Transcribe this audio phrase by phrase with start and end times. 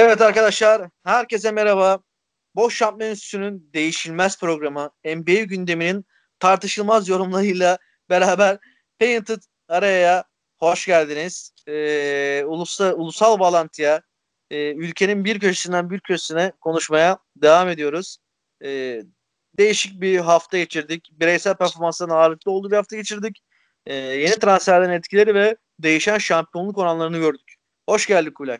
[0.00, 1.98] Evet arkadaşlar, herkese merhaba.
[2.54, 6.04] Boş Şampiyon Enstitüsü'nün değişilmez programı NBA gündeminin
[6.38, 7.78] tartışılmaz yorumlarıyla
[8.10, 8.58] beraber
[9.00, 10.24] Painted araya
[10.58, 11.52] hoş geldiniz.
[11.68, 14.02] Ee, ulusal, ulusal bağlantıya,
[14.50, 18.18] e, ülkenin bir köşesinden bir köşesine konuşmaya devam ediyoruz.
[18.64, 19.02] Ee,
[19.58, 21.08] değişik bir hafta geçirdik.
[21.12, 23.42] Bireysel performansların ağırlıklı olduğu bir hafta geçirdik.
[23.86, 27.54] Ee, yeni transferlerin etkileri ve değişen şampiyonluk oranlarını gördük.
[27.88, 28.58] Hoş geldin Kulay.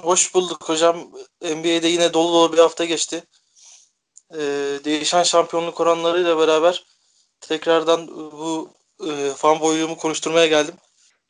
[0.00, 0.96] Hoş bulduk hocam.
[1.42, 3.24] NBA'de yine dolu dolu bir hafta geçti.
[4.34, 4.38] Ee,
[4.84, 6.84] değişen şampiyonluk oranlarıyla beraber
[7.40, 8.74] tekrardan bu
[9.08, 10.74] e, fan boyluğumu konuşturmaya geldim.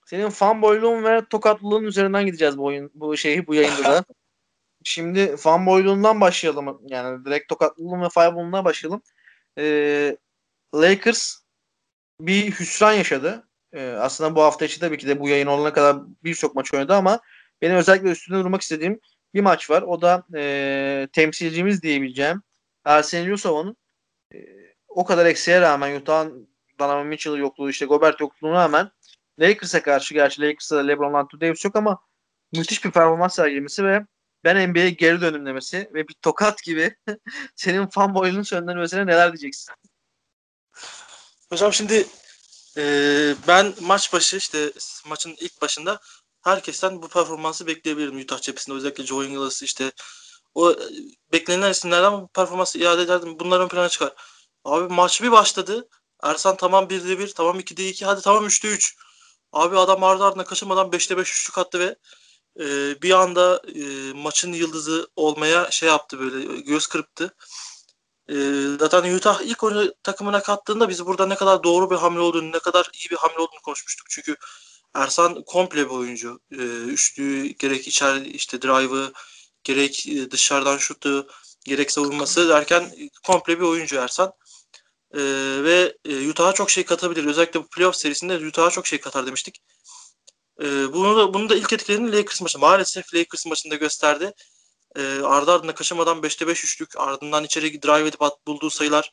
[0.06, 4.04] Senin fan boyluğun ve tokatlılığın üzerinden gideceğiz bu oyun bu şeyi bu yayında da.
[4.84, 6.80] Şimdi fan boyluğundan başlayalım.
[6.86, 9.02] Yani direkt tokatlılığın ve fireball'undan başlayalım.
[9.58, 10.16] Ee,
[10.74, 11.36] Lakers
[12.20, 13.48] bir hüsran yaşadı.
[13.72, 16.94] Ee, aslında bu hafta içi tabii ki de bu yayın olana kadar birçok maç oynadı
[16.94, 17.20] ama
[17.62, 19.00] benim özellikle üstünde durmak istediğim
[19.34, 19.82] bir maç var.
[19.82, 22.42] O da e, temsilcimiz diyebileceğim
[22.84, 23.76] Ersen Yusov'un
[24.34, 24.38] e,
[24.88, 28.90] o kadar eksiğe rağmen Utah'ın Donovan Mitchell yokluğu işte Gobert yokluğuna rağmen
[29.38, 31.98] Lakers'a karşı gerçi Lakers'ta LeBron Anthony Davis yok ama
[32.52, 34.06] müthiş bir performans sergilemesi ve
[34.44, 36.96] ben NBA'ye geri dönüm demesi ve bir tokat gibi
[37.56, 39.74] senin fan boyunun söylenmesine neler diyeceksin?
[41.50, 42.06] Hocam şimdi
[42.76, 42.84] e,
[43.48, 44.72] ben maç başı işte
[45.06, 46.00] maçın ilk başında
[46.42, 48.76] herkesten bu performansı bekleyebilirim Utah cephesinde.
[48.76, 49.92] Özellikle Joe Ingles işte
[50.54, 50.74] o
[51.32, 53.38] beklenen isimlerden bu performansı iade ederdim.
[53.40, 54.12] Bunlar ön plana çıkar.
[54.64, 55.88] Abi maç bir başladı.
[56.22, 58.96] Ersan tamam 1'de 1, tamam 2'de 2, hadi tamam 3'te 3.
[59.52, 61.96] Abi adam ardı ardına kaçırmadan 5'te 5 üçlük attı ve
[62.60, 67.34] e, bir anda e, maçın yıldızı olmaya şey yaptı böyle göz kırptı.
[68.28, 68.34] E,
[68.80, 72.58] zaten Utah ilk oyunu takımına kattığında biz burada ne kadar doğru bir hamle olduğunu, ne
[72.58, 74.06] kadar iyi bir hamle olduğunu konuşmuştuk.
[74.10, 74.36] Çünkü
[74.94, 76.40] Ersan komple bir oyuncu.
[76.52, 79.12] E, üçlüğü gerek içeri işte drive'ı
[79.64, 81.28] gerek dışarıdan şutu
[81.64, 82.92] gerek savunması derken
[83.26, 84.32] komple bir oyuncu Ersan.
[85.14, 85.20] E,
[85.64, 87.24] ve e, Utah'a çok şey katabilir.
[87.24, 89.62] Özellikle bu playoff serisinde Utah'a çok şey katar demiştik.
[90.62, 92.58] E, bunu da, bunu da ilk etkilerini Lakers maçı.
[92.58, 94.32] Maalesef Lakers maçında gösterdi.
[94.96, 99.12] E, ardı ardına kaçamadan 5'te 5 üçlük ardından içeri drive edip at, bulduğu sayılar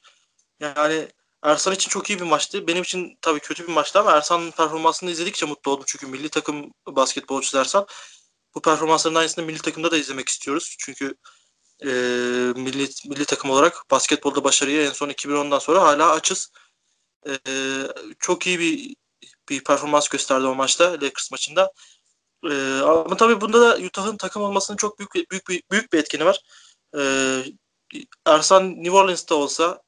[0.59, 1.07] yani
[1.43, 2.67] Ersan için çok iyi bir maçtı.
[2.67, 5.83] Benim için tabii kötü bir maçtı ama Ersan'ın performansını izledikçe mutlu oldum.
[5.87, 7.87] Çünkü milli takım basketbolcusu Ersan.
[8.55, 10.75] Bu performansların aynısını milli takımda da izlemek istiyoruz.
[10.79, 11.15] Çünkü
[11.83, 11.87] e,
[12.55, 16.51] milli, milli takım olarak basketbolda başarıya en son 2010'dan sonra hala açız.
[17.27, 17.37] E,
[18.19, 18.95] çok iyi bir
[19.49, 21.71] bir performans gösterdi o maçta Lakers maçında.
[22.51, 26.25] E, ama tabii bunda da Utah'ın takım olmasının çok büyük büyük büyük, büyük bir etkeni
[26.25, 26.41] var.
[26.97, 27.01] E,
[28.25, 29.81] Ersan New Orleans'ta olsa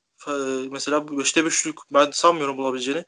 [0.71, 3.05] mesela 5'te 5'lük ben sanmıyorum bulabileceğini.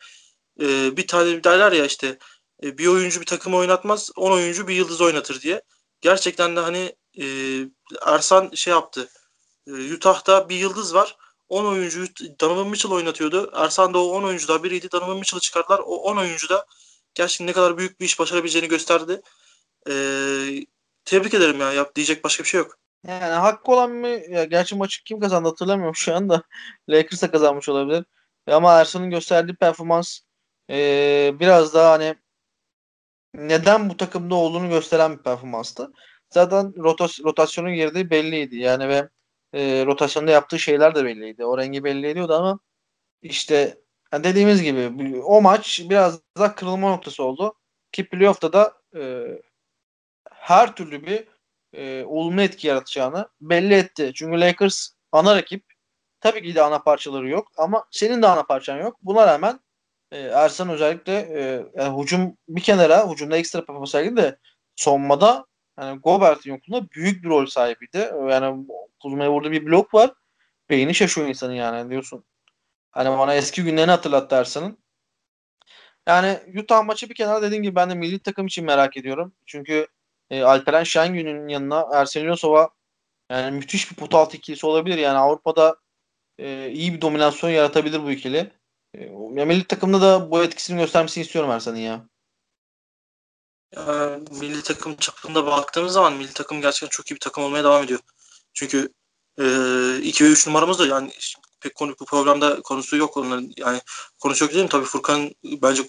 [0.61, 2.17] E, bir tane derler ya işte
[2.63, 5.61] e, bir oyuncu bir takım oynatmaz 10 oyuncu bir yıldız oynatır diye.
[6.01, 7.25] Gerçekten de hani e,
[8.05, 9.09] Ersan şey yaptı.
[9.67, 11.17] E, Utah'da bir yıldız var.
[11.49, 12.07] 10 oyuncuyu
[12.39, 13.51] Donovan Mitchell oynatıyordu.
[13.53, 14.91] Ersan da o 10 oyuncuda biriydi.
[14.91, 15.79] Donovan Mitchell'ı çıkardılar.
[15.79, 16.65] O 10 oyuncu da
[17.15, 19.21] gerçekten ne kadar büyük bir iş başarabileceğini gösterdi.
[19.89, 19.93] E,
[21.05, 21.73] tebrik ederim ya.
[21.73, 22.77] Yap, diyecek başka bir şey yok.
[23.07, 24.07] Yani hakkı olan mı?
[24.07, 26.43] Ya, gerçi maçı kim kazandı hatırlamıyorum şu anda.
[26.89, 28.05] Lakers'a kazanmış olabilir.
[28.47, 30.19] Ama Ersan'ın gösterdiği performans
[30.69, 32.15] e, biraz daha hani
[33.33, 35.91] neden bu takımda olduğunu gösteren bir performanstı.
[36.29, 38.57] Zaten rotas rotasyonun girdiği belliydi.
[38.57, 39.09] Yani ve
[39.53, 41.45] e, rotasyonda yaptığı şeyler de belliydi.
[41.45, 42.59] O rengi belli ediyordu ama
[43.21, 43.77] işte
[44.13, 47.55] yani dediğimiz gibi o maç biraz daha kırılma noktası oldu.
[47.91, 49.25] Ki playoff'ta da e,
[50.31, 51.32] her türlü bir
[51.73, 54.11] e, olumlu etki yaratacağını belli etti.
[54.15, 55.65] Çünkü Lakers ana rakip.
[56.19, 58.97] Tabii ki de ana parçaları yok ama senin de ana parçan yok.
[59.01, 59.59] Buna rağmen
[60.11, 64.39] e, Ersan özellikle e, yani hücum bir kenara, hücumda ekstra performans sergiledi de
[64.75, 65.45] sonmada
[65.79, 68.11] yani Gobert'in yokluğunda büyük bir rol sahibiydi.
[68.29, 68.67] Yani
[69.01, 70.13] Kuzma'ya vurduğu bir blok var.
[70.69, 72.25] Beyni şaşıyor insanın yani diyorsun.
[72.91, 74.77] Hani bana eski günlerini hatırlattı Ersan'ın.
[76.07, 79.33] Yani Utah maçı bir kenara dediğim gibi ben de milli takım için merak ediyorum.
[79.45, 79.87] Çünkü
[80.33, 82.69] e, Alperen Şengün'ün yanına Ersen Yosova
[83.29, 84.97] yani müthiş bir pot altı ikilisi olabilir.
[84.97, 85.75] Yani Avrupa'da
[86.37, 88.51] e, iyi bir dominasyon yaratabilir bu ikili.
[88.95, 89.03] E,
[89.33, 92.07] ya milli takımda da bu etkisini göstermesini istiyorum Ersan'ın ya.
[93.75, 94.19] ya.
[94.31, 97.99] Milli takım çapında baktığımız zaman milli takım gerçekten çok iyi bir takım olmaya devam ediyor.
[98.53, 98.93] Çünkü
[99.37, 99.43] 2
[100.23, 101.11] e, ve 3 numaramız da yani
[101.61, 103.81] pek konu bu programda konusu yok onların yani
[104.19, 104.69] konusu yok değil mi?
[104.69, 105.83] Tabii Furkan bence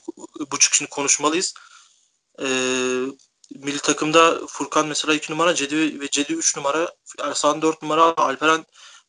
[0.52, 1.54] bu çıkışını konuşmalıyız.
[2.42, 2.46] E,
[3.50, 8.64] milli takımda Furkan mesela 2 numara, Cedi ve Cedi 3 numara, Ersan 4 numara, Alperen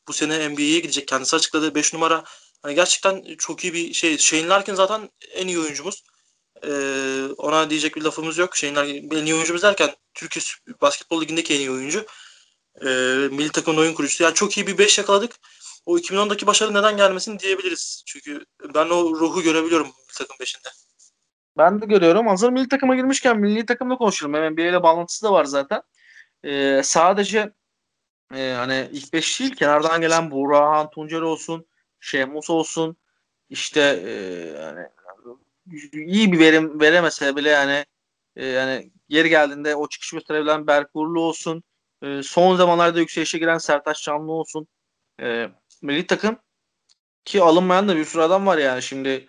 [0.08, 1.08] bu sene NBA'ye gidecek.
[1.08, 2.24] Kendisi açıkladı 5 numara.
[2.62, 4.18] Hani gerçekten çok iyi bir şey.
[4.18, 6.04] Shane Larkin zaten en iyi oyuncumuz.
[6.64, 8.58] Ee, ona diyecek bir lafımız yok.
[8.58, 10.46] Şeyin en iyi oyuncumuz derken Türkiye
[10.82, 12.06] Basketbol Ligi'ndeki en iyi oyuncu.
[12.82, 12.88] E,
[13.32, 14.24] milli takımın oyun kurucusu.
[14.24, 15.36] Yani çok iyi bir 5 yakaladık.
[15.86, 18.04] O 2010'daki başarı neden gelmesin diyebiliriz.
[18.06, 20.85] Çünkü ben o ruhu görebiliyorum milli takım 5'inde.
[21.58, 22.28] Ben de görüyorum.
[22.28, 24.34] Hazır milli takıma girmişken milli takımda konuşalım.
[24.34, 25.82] Hemen NBA ile bağlantısı da var zaten.
[26.44, 27.54] Ee, sadece
[28.36, 31.66] e, hani ilk beş değil kenardan gelen Burhan Tuncer olsun,
[32.00, 32.98] Şemus olsun
[33.50, 34.12] işte e,
[34.62, 34.88] yani
[35.94, 37.86] iyi bir verim veremese bile yani
[38.36, 41.64] e, yani yeri geldiğinde o çıkış gösterebilen Berk Uğurlu olsun.
[42.04, 44.68] E, son zamanlarda yükselişe giren Sertaç Canlı olsun.
[45.22, 45.50] E,
[45.82, 46.40] milli takım
[47.26, 49.28] ki alınmayan da bir sürü adam var yani şimdi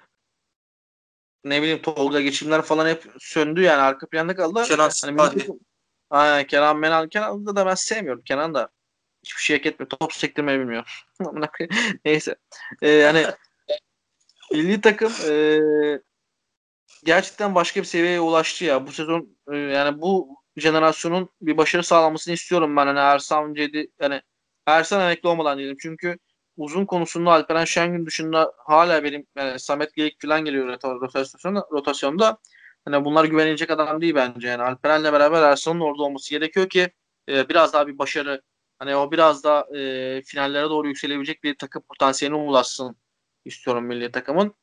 [1.46, 4.62] ne bileyim Tolga geçimler falan hep söndü yani arka planda kaldı.
[4.62, 5.60] Kenan hani takım,
[6.10, 8.22] aynen, Kenan Menal Kenan'ı da ben sevmiyorum.
[8.22, 8.68] Kenan da
[9.24, 9.90] hiçbir şey hak etmiyor.
[9.90, 11.04] Top sektirmeyi bilmiyor.
[12.04, 12.36] Neyse.
[12.82, 13.26] Ee, yani
[14.52, 15.60] milli takım e,
[17.04, 18.86] gerçekten başka bir seviyeye ulaştı ya.
[18.86, 22.86] Bu sezon e, yani bu jenerasyonun bir başarı sağlamasını istiyorum ben.
[22.86, 24.22] Hani Ersan Cedi yani
[24.66, 25.76] Ersan emekli olmadan diyelim.
[25.80, 26.18] Çünkü
[26.56, 32.38] uzun konusunda Alperen Şengün dışında hala benim yani Samet Gelik falan geliyor rotasyonda, rotasyonda.
[32.84, 34.48] Hani bunlar güvenilecek adam değil bence.
[34.48, 36.90] Yani Alperen'le beraber Ersan'ın orada olması gerekiyor ki
[37.28, 38.42] e, biraz daha bir başarı
[38.78, 42.96] hani o biraz daha e, finallere doğru yükselebilecek bir takım potansiyeline ulaşsın
[43.44, 44.54] istiyorum milli takımın.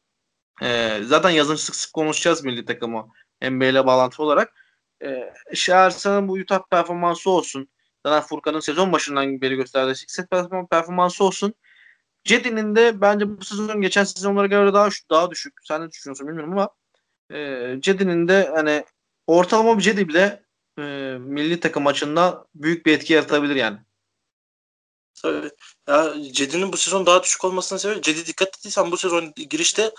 [0.61, 3.07] E, zaten yazın sık sık konuşacağız milli takımı
[3.41, 4.53] NBA ile bağlantı olarak.
[5.03, 5.33] E,
[5.71, 7.69] Ersan'ın bu Utah performansı olsun.
[8.05, 10.29] Zaten Furkan'ın sezon başından beri gösterdiği set
[10.71, 11.53] performansı olsun.
[12.23, 15.53] Cedi'nin de bence bu sezon geçen sezonlara göre daha daha düşük.
[15.63, 16.69] Sen ne düşünüyorsun bilmiyorum ama
[17.31, 18.85] e, Cedi'nin de hani
[19.27, 20.43] ortalama bir Cedi bile
[20.77, 20.81] e,
[21.19, 23.77] milli takım maçında büyük bir etki yaratabilir yani.
[25.21, 25.49] Tabii.
[25.87, 29.91] Ya Cedi'nin bu sezon daha düşük olmasına sebebi Cedi dikkat ettiysen bu sezon girişte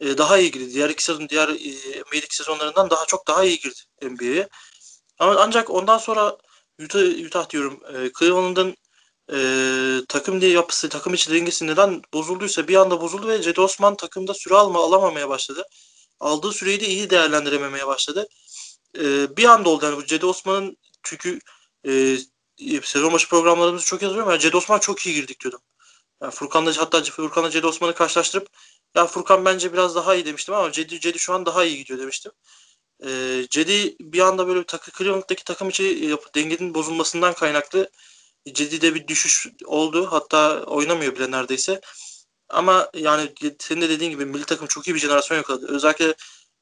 [0.00, 0.74] e, daha iyi girdi.
[0.74, 4.48] Diğer iki sezon diğer e, NBA'deki sezonlarından daha çok daha iyi girdi NBA'ye.
[5.18, 6.36] Ama ancak ondan sonra
[6.82, 8.76] Utah, Utah diyorum e, Cleveland'ın
[9.32, 9.38] e,
[10.08, 14.34] takım diye yapısı, takım içi dengesi neden bozulduysa bir anda bozuldu ve Cedi Osman takımda
[14.34, 15.64] süre alma alamamaya başladı.
[16.20, 18.28] Aldığı süreyi de iyi değerlendirememeye başladı.
[18.98, 21.38] E, bir anda oldu yani bu Cedi Osman'ın çünkü
[21.86, 22.18] e,
[22.82, 24.30] sezon başı programlarımızı çok yazıyorum.
[24.30, 25.60] Yani Cedi Osman çok iyi girdik diyordum.
[26.22, 28.48] Yani Furkan'la hatta Furkan'la Cedi Osman'ı karşılaştırıp
[28.96, 32.00] ya Furkan bence biraz daha iyi demiştim ama Cedi, Cedi şu an daha iyi gidiyor
[32.00, 32.32] demiştim.
[33.06, 37.90] Ee, Cedi bir anda böyle takı Cleveland'daki takım içi yapı, dengenin bozulmasından kaynaklı
[38.52, 40.06] Cedi'de bir düşüş oldu.
[40.10, 41.80] Hatta oynamıyor bile neredeyse.
[42.48, 45.66] Ama yani senin de dediğin gibi milli takım çok iyi bir jenerasyon yakaladı.
[45.68, 46.14] Özellikle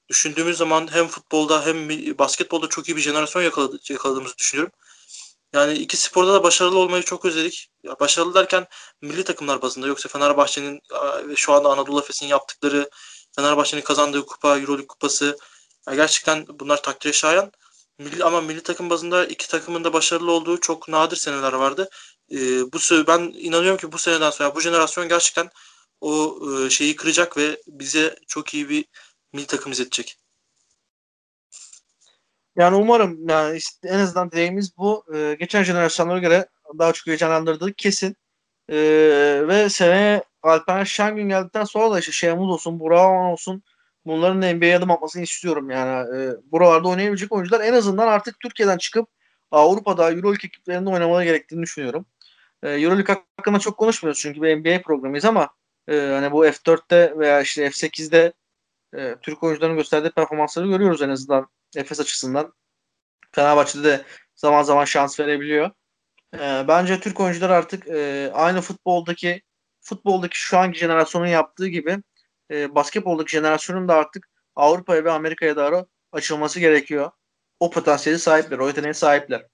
[0.08, 1.88] düşündüğümüz zaman hem futbolda hem
[2.18, 4.72] basketbolda çok iyi bir jenerasyon yakaladı, yakaladığımızı düşünüyorum.
[5.52, 7.70] Yani iki sporda da başarılı olmayı çok özledik.
[7.82, 8.66] Ya başarılı derken
[9.02, 10.80] milli takımlar bazında yoksa Fenerbahçe'nin
[11.36, 12.90] şu anda Anadolu Efes'in yaptıkları
[13.36, 15.38] Fenerbahçe'nin kazandığı kupa, Euroleague kupası
[15.88, 17.52] ya gerçekten bunlar takdire şayan.
[18.24, 21.90] Ama milli takım bazında iki takımın da başarılı olduğu çok nadir seneler vardı.
[22.32, 22.36] Ee,
[22.72, 25.50] bu ben inanıyorum ki bu seneden sonra bu jenerasyon gerçekten
[26.00, 28.84] o e, şeyi kıracak ve bize çok iyi bir
[29.32, 30.18] milli takım izletecek.
[32.56, 35.04] Yani umarım yani işte en azından dileğimiz bu.
[35.14, 38.16] Ee, geçen jenerasyonlara göre daha çok heyecanlandırdığı kesin.
[38.68, 38.76] Ee,
[39.48, 43.62] ve seneye Alper Şengün geldikten sonra da işte Şehmuz olsun, Burak olsun
[44.06, 45.70] bunların NBA'ye adım atmasını istiyorum.
[45.70, 49.08] Yani e, buralarda oynayabilecek oyuncular en azından artık Türkiye'den çıkıp
[49.50, 52.06] Avrupa'da Euroleague ekiplerinde oynamaları gerektiğini düşünüyorum.
[52.62, 55.48] E, Euroleague hakkında çok konuşmuyoruz çünkü bir NBA programıyız ama
[55.88, 58.32] e, hani bu F4'te veya işte F8'de
[58.96, 62.52] e, Türk oyuncuların gösterdiği performansları görüyoruz en azından Efes açısından.
[63.32, 64.04] Fenerbahçe'de de
[64.34, 65.70] zaman zaman şans verebiliyor.
[66.34, 69.42] E, bence Türk oyuncular artık e, aynı futboldaki
[69.80, 71.98] futboldaki şu anki jenerasyonun yaptığı gibi
[72.52, 77.10] e, basketboldaki jenerasyonun da artık Avrupa'ya ve Amerika'ya doğru açılması gerekiyor.
[77.60, 79.46] O potansiyeli sahipler, o yeteneğe sahipler.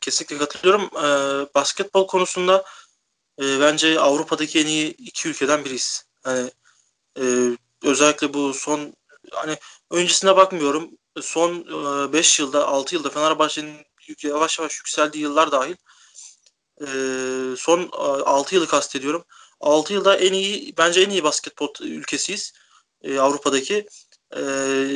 [0.00, 0.82] Kesinlikle katılıyorum.
[0.82, 2.64] Ee, basketbol konusunda
[3.42, 6.04] e, bence Avrupa'daki en iyi iki ülkeden biriyiz.
[6.24, 6.50] Hani
[7.20, 7.24] e,
[7.82, 8.94] özellikle bu son
[9.32, 9.56] hani
[9.90, 10.90] öncesine bakmıyorum.
[11.20, 11.64] Son
[12.12, 13.76] 5 e, yılda 6 yılda Fenerbahçe'nin
[14.22, 15.76] yavaş yavaş yükseldiği yıllar dahil
[16.80, 16.86] e,
[17.56, 19.24] son 6 yılı kastediyorum.
[19.62, 22.52] 6 yılda en iyi bence en iyi basketbol ülkesiyiz
[23.02, 23.86] e, Avrupa'daki.
[24.36, 24.42] E,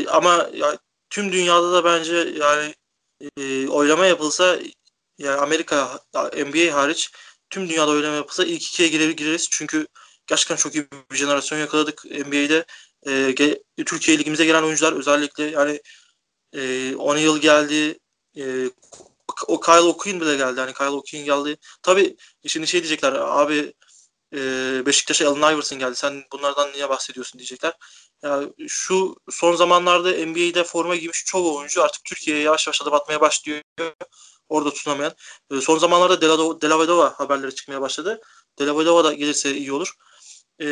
[0.09, 0.79] ama ya,
[1.11, 2.75] tüm dünyada da bence yani
[3.39, 4.59] e, oylama yapılsa
[5.19, 6.01] yani Amerika
[6.47, 7.11] NBA hariç
[7.51, 9.49] tüm dünyada oylama yapılsa ilk ikiye girer, gireriz.
[9.51, 9.87] Çünkü
[10.27, 12.65] gerçekten çok iyi bir jenerasyon yakaladık NBA'de.
[13.07, 15.81] E, Türkiye ligimize gelen oyuncular özellikle yani
[16.53, 17.99] e, 10 yıl geldi.
[18.37, 18.71] E,
[19.47, 20.61] o Kyle O'Quinn bile geldi.
[20.61, 21.57] Yani Kyle O'Quinn geldi.
[21.83, 23.75] Tabii şimdi şey diyecekler abi
[24.35, 24.39] e,
[24.87, 25.97] Beşiktaş'a Allen Iverson geldi.
[25.97, 27.75] Sen bunlardan niye bahsediyorsun diyecekler.
[28.23, 33.21] Yani şu son zamanlarda NBA'de forma giymiş çoğu oyuncu artık Türkiye'ye yavaş yavaş adım atmaya
[33.21, 33.63] başlıyor.
[34.49, 35.13] Orada tutunamayan.
[35.51, 36.21] E, son zamanlarda
[36.63, 38.21] Delavedova haberleri çıkmaya başladı.
[38.59, 39.95] Delavedova da gelirse iyi olur.
[40.61, 40.67] E,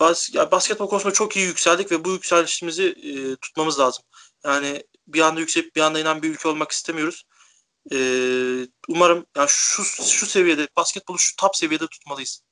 [0.00, 4.04] bas, ya basketbol konusunda çok iyi yükseldik ve bu yükselişimizi e, tutmamız lazım.
[4.44, 7.24] Yani bir anda yükselip bir anda inen bir ülke olmak istemiyoruz.
[7.92, 7.96] E,
[8.88, 12.42] umarım yani şu şu seviyede basketbolu şu top seviyede tutmalıyız.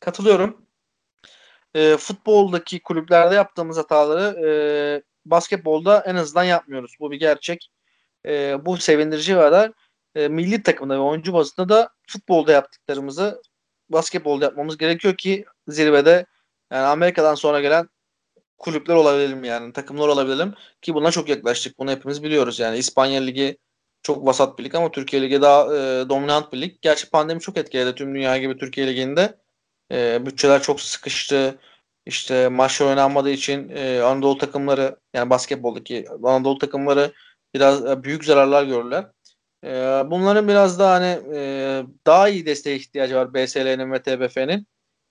[0.00, 0.66] Katılıyorum.
[1.74, 4.50] E, futboldaki kulüplerde yaptığımız hataları e,
[5.26, 6.96] basketbolda en azından yapmıyoruz.
[7.00, 7.70] Bu bir gerçek.
[8.26, 9.72] E, bu sevindirici kadar
[10.14, 13.42] e, milli takımda ve oyuncu bazında da futbolda yaptıklarımızı
[13.90, 16.26] basketbolda yapmamız gerekiyor ki zirvede
[16.72, 17.88] yani Amerika'dan sonra gelen
[18.58, 21.78] kulüpler olabilelim yani takımlar olabilelim ki buna çok yaklaştık.
[21.78, 23.58] Bunu hepimiz biliyoruz yani İspanya Ligi
[24.02, 26.76] çok vasat bir lig ama Türkiye Ligi daha e, dominant bir lig.
[26.82, 29.38] Gerçi pandemi çok etkiledi tüm dünya gibi Türkiye Ligi'nde.
[29.92, 31.58] E, bütçeler çok sıkıştı.
[32.06, 37.12] İşte maçlar oynanmadığı için e, Anadolu takımları yani basketboldaki Anadolu takımları
[37.54, 39.06] biraz e, büyük zararlar görürler.
[39.64, 39.70] E,
[40.10, 44.66] bunların biraz daha hani e, daha iyi desteğe ihtiyacı var BSL'nin ve TBF'nin.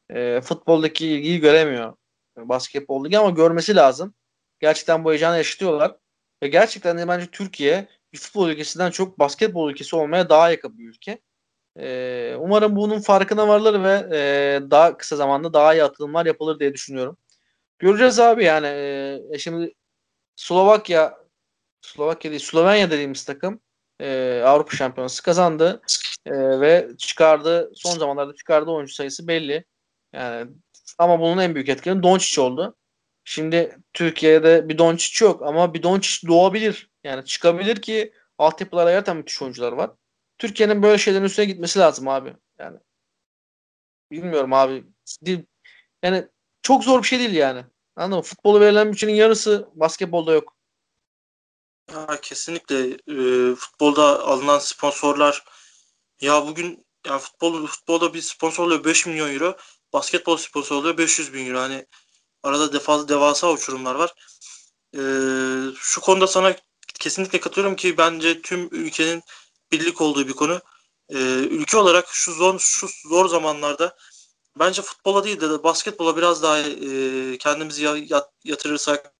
[0.09, 1.93] E, futboldaki ilgiyi göremiyor
[2.37, 4.13] basketboldaki ama görmesi lazım.
[4.59, 5.95] Gerçekten bu heyecanı yaşatıyorlar.
[6.43, 10.89] Ve gerçekten de bence Türkiye bir futbol ülkesinden çok basketbol ülkesi olmaya daha yakın bir
[10.89, 11.21] ülke.
[11.79, 16.73] Ee, umarım bunun farkına varılır ve e, daha kısa zamanda daha iyi atılımlar yapılır diye
[16.73, 17.17] düşünüyorum.
[17.79, 18.67] Göreceğiz abi yani.
[19.31, 19.73] E, şimdi
[20.35, 21.17] Slovakya
[21.81, 23.59] Slovakya değil Slovenya dediğimiz takım
[24.01, 25.81] e, Avrupa Şampiyonası kazandı
[26.25, 26.31] e,
[26.61, 29.65] ve çıkardı son zamanlarda çıkardığı oyuncu sayısı belli.
[30.13, 30.51] Yani
[30.97, 32.75] ama bunun en büyük etkeni Doncic oldu.
[33.23, 36.89] Şimdi Türkiye'de bir Doncic yok ama bir Doncic doğabilir.
[37.03, 39.91] Yani çıkabilir ki altyapılara gerçekten müthiş oyuncular var.
[40.37, 42.35] Türkiye'nin böyle şeylerin üstüne gitmesi lazım abi.
[42.59, 42.79] Yani
[44.11, 44.83] bilmiyorum abi.
[46.03, 46.27] Yani
[46.61, 47.65] çok zor bir şey değil yani.
[47.95, 48.23] Anladın mı?
[48.23, 50.57] Futbolu verilen bütçenin yarısı basketbolda yok.
[51.91, 55.43] Ya kesinlikle e, futbolda alınan sponsorlar
[56.21, 59.57] ya bugün yani futbol futbolda bir sponsorluyor 5 milyon euro,
[59.93, 61.59] basketbol sponsorluyor 500 bin euro.
[61.59, 61.85] Hani
[62.43, 64.13] arada defa devasa uçurumlar var.
[64.95, 65.01] E,
[65.75, 66.55] şu konuda sana
[66.99, 69.23] kesinlikle katılıyorum ki bence tüm ülkenin
[69.71, 70.61] birlik olduğu bir konu.
[71.09, 71.17] E,
[71.49, 73.97] ülke olarak şu zor şu zor zamanlarda
[74.59, 79.13] bence futbola değil de basketbola biraz daha e, kendimizi yat, yatırırsak,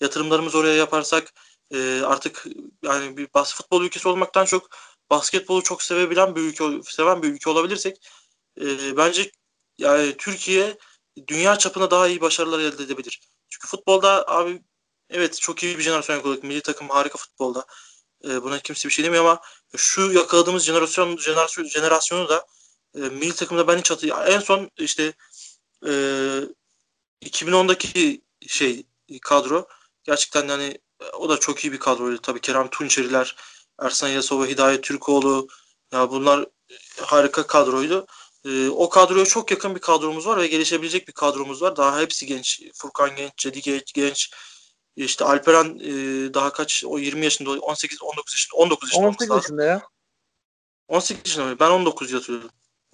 [0.00, 1.32] yatırımlarımızı oraya yaparsak
[1.74, 2.46] e, artık
[2.82, 4.68] yani bir bas futbol ülkesi olmaktan çok
[5.10, 7.96] basketbolu çok sevebilen bir ülke seven bir ülke olabilirsek
[8.60, 9.30] e, bence
[9.78, 10.78] yani Türkiye
[11.28, 13.20] dünya çapına daha iyi başarılar elde edebilir.
[13.48, 14.62] Çünkü futbolda abi
[15.10, 16.44] evet çok iyi bir jenerasyon yakaladık.
[16.44, 17.66] Milli takım harika futbolda.
[18.24, 19.40] E, buna kimse bir şey demiyor ama
[19.76, 22.46] şu yakaladığımız jenerasyon, jenerasyon jenerasyonu da
[22.96, 25.12] e, milli takımda ben hiç hatı en son işte
[25.86, 25.92] e,
[27.22, 28.86] 2010'daki şey
[29.22, 29.68] kadro
[30.04, 30.78] gerçekten yani
[31.12, 32.20] o da çok iyi bir kadroydu.
[32.20, 33.36] Tabii Kerem Tunçeriler,
[33.78, 35.48] Ersan Yasova, Hidayet Türkoğlu
[35.92, 36.46] ya bunlar
[37.00, 38.06] harika kadroydu.
[38.44, 41.76] E, o kadroya çok yakın bir kadromuz var ve gelişebilecek bir kadromuz var.
[41.76, 42.62] Daha hepsi genç.
[42.74, 44.30] Furkan genç, Cedi genç, genç.
[44.96, 49.64] İşte Alperen e, daha kaç o 20 yaşında 18 19 yaşında 19 yaşında 18 yaşında
[49.64, 49.82] ya.
[50.88, 51.56] 18 yaşında mı?
[51.60, 52.50] Ben 19 yatıyordum.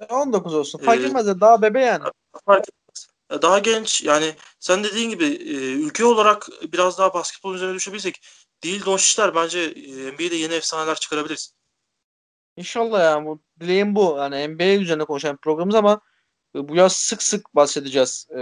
[0.09, 0.79] 19 olsun.
[0.79, 2.05] Fark ee, etmez de daha bebe yani.
[2.47, 3.09] Fark etmez.
[3.43, 8.21] Daha genç yani sen dediğin gibi e, ülke olarak biraz daha basketbol üzerine düşebilsek
[8.63, 11.55] değil Doncic'ler bence e, NBA'de yeni efsaneler çıkarabiliriz.
[12.57, 14.17] İnşallah ya bu dileğim bu.
[14.19, 16.01] Yani NBA üzerine konuşan programımız ama
[16.55, 18.27] bu yaz sık sık bahsedeceğiz.
[18.31, 18.41] E,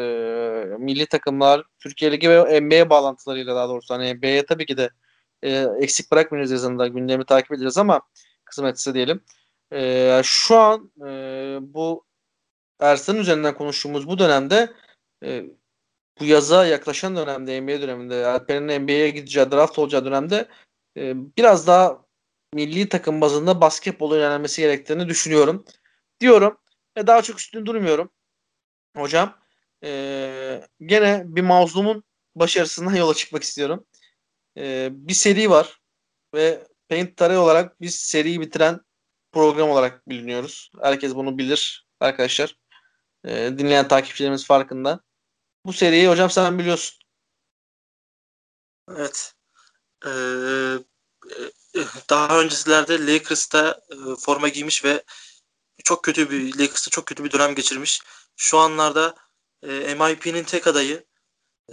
[0.79, 3.95] milli takımlar, Türkiye Ligi ve NBA bağlantılarıyla daha doğrusu.
[3.95, 4.91] Hani NBA'ye tabii ki de
[5.43, 6.87] e, eksik bırakmayacağız yazında.
[6.87, 8.01] Gündemi takip edeceğiz ama
[8.45, 9.21] kısmetse diyelim.
[9.73, 11.11] E, şu an e,
[11.61, 12.05] bu
[12.81, 14.73] Ersan'ın üzerinden konuştuğumuz bu dönemde
[15.25, 15.45] e,
[16.21, 20.49] bu yaza yaklaşan dönemde NBA döneminde Alper'in NBA'ye gideceği draft olacağı dönemde
[20.97, 22.05] e, biraz daha
[22.55, 25.65] milli takım bazında basketbol öğrenmesi gerektiğini düşünüyorum.
[26.21, 26.59] Diyorum
[26.99, 28.11] ve daha çok üstünde durmuyorum.
[28.97, 29.39] Hocam
[29.85, 33.87] e, gene bir mazlumun başarısından yola çıkmak istiyorum.
[34.57, 35.81] E, bir seri var
[36.35, 38.81] ve Paint Tarih olarak biz seriyi bitiren
[39.33, 40.73] program olarak biliniyoruz.
[40.83, 42.57] Herkes bunu bilir arkadaşlar.
[43.25, 45.01] E, dinleyen takipçilerimiz farkında.
[45.67, 46.99] Bu seriyi hocam sen biliyorsun.
[48.89, 49.35] Evet.
[50.07, 50.79] Ee,
[52.11, 55.03] daha öncesilerde Lakers'ta e, forma giymiş ve
[55.89, 58.01] çok kötü bir Lakers'ta çok kötü bir dönem geçirmiş.
[58.37, 59.15] Şu anlarda
[59.63, 61.05] e, MIP'nin tek adayı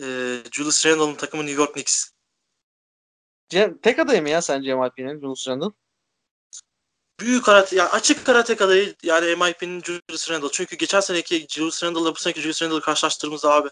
[0.02, 0.04] e,
[0.52, 2.10] Julius Randle'ın takımı New York Knicks.
[3.50, 5.66] Cem, tek adayı mı ya sence MIP'nin Julius Randle?
[7.20, 10.48] Büyük karate, yani açık karate adayı yani MIP'nin Julius Randle.
[10.52, 13.70] Çünkü geçen seneki Julius Randle'la bu seneki Julius Randle'ı karşılaştırdığımızda abi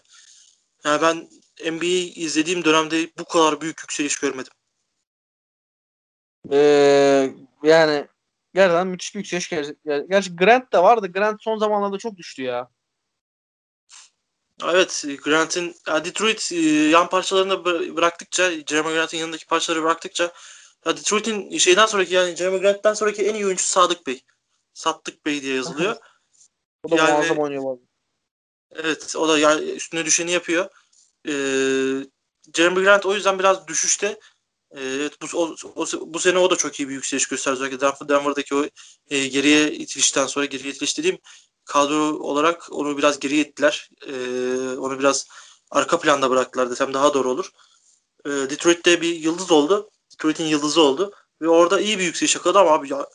[0.84, 1.28] yani ben
[1.72, 4.52] NBA'yi izlediğim dönemde bu kadar büyük yükseliş görmedim.
[6.50, 8.08] Ee, yani
[8.54, 9.50] gerçekten müthiş bir yükseliş.
[9.52, 11.12] Ger- Gerçi Grant de vardı.
[11.12, 12.70] Grant son zamanlarda çok düştü ya.
[14.64, 20.32] Evet Grant'in Detroit e, yan parçalarını bı- bıraktıkça Jeremy Grant'in yanındaki parçaları bıraktıkça
[20.86, 24.24] ya Detroit'in şeyden sonraki yani Jeremy Grant'ten sonraki en iyi oyuncusu Sadık Bey.
[24.74, 25.96] Sattık Bey diye yazılıyor.
[26.82, 27.82] O da Yani- muazzam oynuyor arada.
[28.70, 30.68] Evet o da yani üstüne düşeni yapıyor.
[31.28, 31.32] Ee,
[32.54, 34.20] Jeremy Grant o yüzden biraz düşüşte.
[34.76, 37.56] Evet, bu, o, o, bu sene o da çok iyi bir yükseliş gösterdi.
[37.56, 38.66] Özellikle Denver, Denver'daki o
[39.10, 41.18] e, geriye itilişten sonra geriye itiliş dediğim
[41.64, 43.90] kadro olarak onu biraz geriye ittiler.
[44.06, 44.12] Ee,
[44.78, 45.26] onu biraz
[45.70, 47.50] arka planda bıraktılar desem daha doğru olur.
[48.26, 49.90] Ee, Detroit'te bir yıldız oldu.
[50.12, 51.12] Detroit'in yıldızı oldu.
[51.42, 53.06] Ve orada iyi bir yükseliş yakaladı ama abi ya,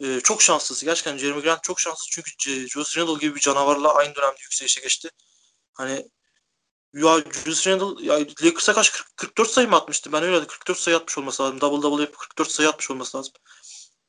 [0.00, 0.84] e, çok şanslısı.
[0.84, 2.30] Gerçekten Jeremy Grant çok şanslı çünkü
[2.68, 5.10] Julius Randle gibi bir canavarla aynı dönemde yükselişe geçti.
[5.72, 6.08] Hani
[6.94, 10.12] ya Julius Randle ya Lakers'a kaç 40, 44 sayı mı atmıştı?
[10.12, 11.60] Ben öyle 44 sayı atmış olması lazım.
[11.60, 13.32] Double double yapıp 44 sayı atmış olması lazım.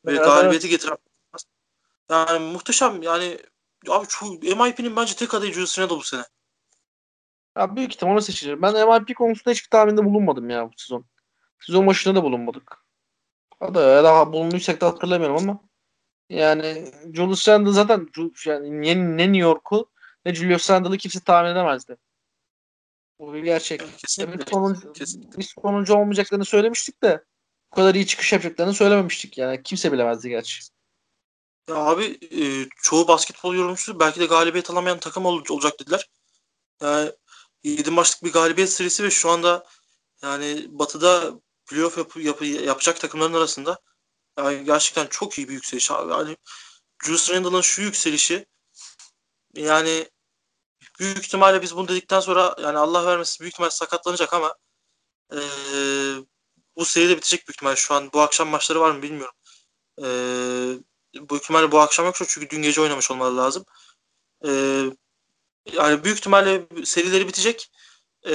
[0.06, 0.98] Ve Evet, galibiyeti getiren
[2.10, 3.38] yani muhteşem yani
[3.90, 6.24] abi şu MIP'nin bence tek adayı Julius Randle bu sene.
[7.58, 8.62] Ya büyük ihtimalle seçilir.
[8.62, 11.06] Ben MIP konusunda hiçbir tahminde bulunmadım ya bu sezon.
[11.60, 12.78] Sezon başında da bulunmadık.
[13.60, 15.60] Hatta daha bulunduysak da hatırlamıyorum ama
[16.30, 18.08] yani Julius Randle zaten
[18.46, 19.92] yani ne, ne New York'u
[20.26, 21.98] ne Julius Randle'ı kimse tahmin edemezdi.
[23.20, 23.82] Bu bir gerçek.
[23.98, 24.40] Kesinlikle.
[24.40, 25.38] Biz sonuncu, Kesinlikle.
[25.38, 27.24] biz sonuncu olmayacaklarını söylemiştik de
[27.72, 29.38] bu kadar iyi çıkış yapacaklarını söylememiştik.
[29.38, 30.60] Yani kimse bilemezdi gerçi.
[31.70, 36.10] Ya abi e, çoğu basketbol yorumcusu belki de galibiyet alamayan takım ol- olacak dediler.
[36.82, 37.12] Yani
[37.64, 39.66] 7 maçlık bir galibiyet serisi ve şu anda
[40.24, 41.34] yani Batı'da
[41.66, 43.80] playoff yapı, yapı- yapacak takımların arasında
[44.40, 45.92] yani gerçekten çok iyi bir yükseliş.
[45.92, 46.12] abi.
[46.12, 46.38] Yani
[47.04, 48.46] Julius Randle'ın şu yükselişi
[49.56, 50.10] yani
[51.00, 54.56] büyük ihtimalle biz bunu dedikten sonra yani Allah vermesin büyük ihtimalle sakatlanacak ama
[55.34, 55.40] e,
[56.76, 57.76] bu seri de bitecek büyük ihtimalle.
[57.76, 59.36] Şu an bu akşam maçları var mı bilmiyorum.
[60.02, 60.06] E,
[61.30, 63.66] bu ihtimalle bu akşam yoksa çünkü dün gece oynamış olmaları lazım.
[64.46, 64.50] E,
[65.74, 67.72] yani büyük ihtimalle serileri bitecek.
[68.28, 68.34] E,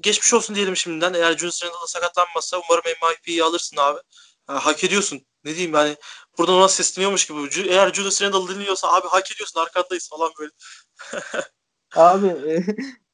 [0.00, 1.14] geçmiş olsun diyelim şimdiden.
[1.14, 4.00] Eğer Julius Randle sakatlanmazsa umarım MVP'yi alırsın abi.
[4.46, 5.26] Ha, hak ediyorsun.
[5.44, 5.96] Ne diyeyim yani
[6.38, 7.68] buradan ona sesleniyormuş gibi.
[7.70, 10.50] Eğer Julius Randle dinliyorsa abi hak ediyorsun arkandayız falan böyle.
[11.96, 12.64] Abi e,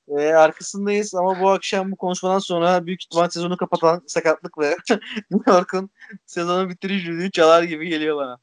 [0.09, 4.77] e, arkasındayız ama bu akşam bu konuşmadan sonra büyük ihtimal sezonu kapatan sakatlık ve
[5.31, 5.90] New York'un
[6.27, 8.38] sezonu bitirici düdüğü çalar gibi geliyor bana.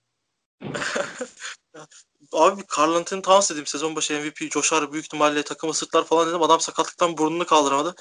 [2.33, 6.41] Abi Karl Anthony Towns dedim sezon başı MVP coşar büyük ihtimalle takımı sırtlar falan dedim.
[6.41, 7.95] Adam sakatlıktan burnunu kaldıramadı.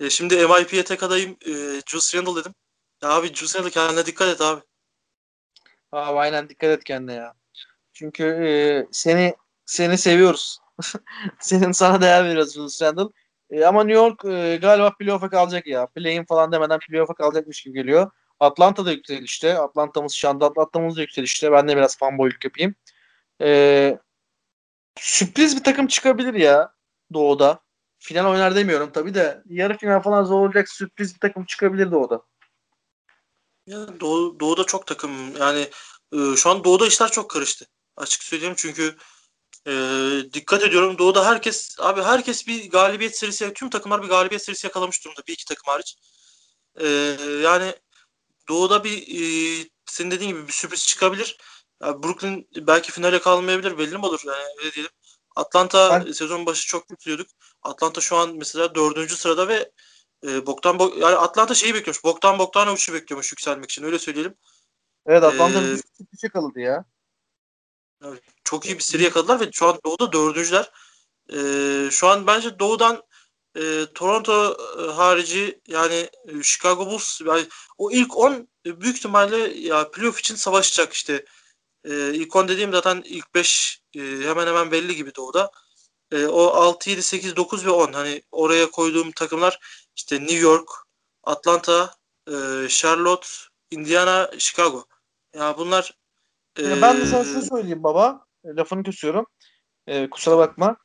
[0.00, 1.52] E, şimdi MIP'ye tek adayım e,
[1.86, 2.54] Julius Randle dedim.
[3.02, 4.60] Ya abi Julius Randle kendine dikkat et abi.
[5.92, 7.34] Abi aynen dikkat et kendine ya.
[7.92, 8.48] Çünkü e,
[8.92, 9.34] seni
[9.66, 10.58] seni seviyoruz.
[11.40, 13.12] Senin sana değer veriyoruz Julius Randle.
[13.50, 15.86] E, ama New York e, galiba playoff'a kalacak ya.
[15.86, 18.10] Play'in falan demeden playoff'a kalacakmış gibi geliyor.
[18.40, 19.58] Atlanta da yükselişte.
[19.58, 21.52] Atlanta'mız şu anda Atlanta'mız da yükselişte.
[21.52, 22.74] Ben de biraz fanboyluk yapayım.
[23.42, 23.98] E,
[24.98, 26.72] sürpriz bir takım çıkabilir ya
[27.14, 27.60] Doğu'da.
[27.98, 29.42] Final oynar demiyorum tabii de.
[29.46, 32.22] Yarı final falan zor olacak sürpriz bir takım çıkabilir Doğu'da.
[33.66, 35.68] Ya Doğu, Doğu'da çok takım yani
[36.12, 37.66] e, şu an Doğu'da işler çok karıştı.
[37.96, 38.96] Açık söyleyeyim çünkü
[39.66, 39.72] e,
[40.32, 45.04] dikkat ediyorum Doğu'da herkes abi herkes bir galibiyet serisi tüm takımlar bir galibiyet serisi yakalamış
[45.04, 45.96] durumda bir iki takım hariç.
[46.80, 46.86] E,
[47.42, 47.74] yani
[48.48, 51.38] Doğu'da bir e, senin dediğin gibi bir sürpriz çıkabilir.
[51.82, 54.92] Ya Brooklyn belki finale kalmayabilir belli mi olur yani öyle diyelim.
[55.36, 57.28] Atlanta Ben- sezon başı çok kötüyorduk.
[57.62, 59.72] Atlanta şu an mesela dördüncü sırada ve
[60.26, 62.04] e, Bogdan Bog- yani Atlanta şeyi bekliyormuş.
[62.04, 64.34] Bogdan Bogdanovic'i bekliyormuş yükselmek için öyle söyleyelim.
[65.06, 66.84] Evet Atlanta Ee, bir sürpriz yakaladı ya.
[68.46, 70.70] Çok iyi bir seri yakaladılar ve şu an Doğu'da dördüncüler.
[71.32, 73.02] Ee, şu an bence Doğu'dan
[73.56, 77.46] e, Toronto e, harici yani e, Chicago Bulls yani
[77.78, 81.24] o ilk 10 e, büyük ihtimalle ya playoff için savaşacak işte.
[81.84, 85.50] E, ilk 10 dediğim zaten ilk 5 e, hemen hemen belli gibi Doğu'da.
[86.12, 89.58] E, o 6, 7, 8, 9 ve 10 hani oraya koyduğum takımlar
[89.96, 90.68] işte New York,
[91.24, 91.94] Atlanta,
[92.28, 92.32] e,
[92.68, 93.28] Charlotte,
[93.70, 94.84] Indiana, Chicago.
[95.34, 95.94] Ya bunlar
[96.58, 98.25] Ya ben de sana e, şunu söyleyeyim baba.
[98.46, 99.26] Lafını kesiyorum.
[99.86, 100.76] E, kusura bakma.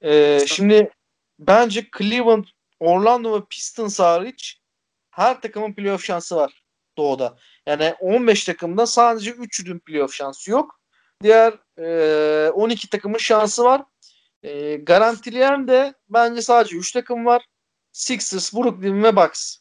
[0.00, 0.90] E, şimdi
[1.38, 2.44] bence Cleveland,
[2.80, 4.60] Orlando ve Pistons hariç
[5.10, 6.62] her takımın playoff şansı var
[6.98, 7.38] Doğu'da.
[7.66, 10.80] Yani 15 takımda sadece 3'ünün playoff şansı yok.
[11.22, 13.82] Diğer e, 12 takımın şansı var.
[14.42, 17.46] E, garantileyen de bence sadece 3 takım var.
[17.92, 19.58] Sixers, Brooklyn ve Bucks.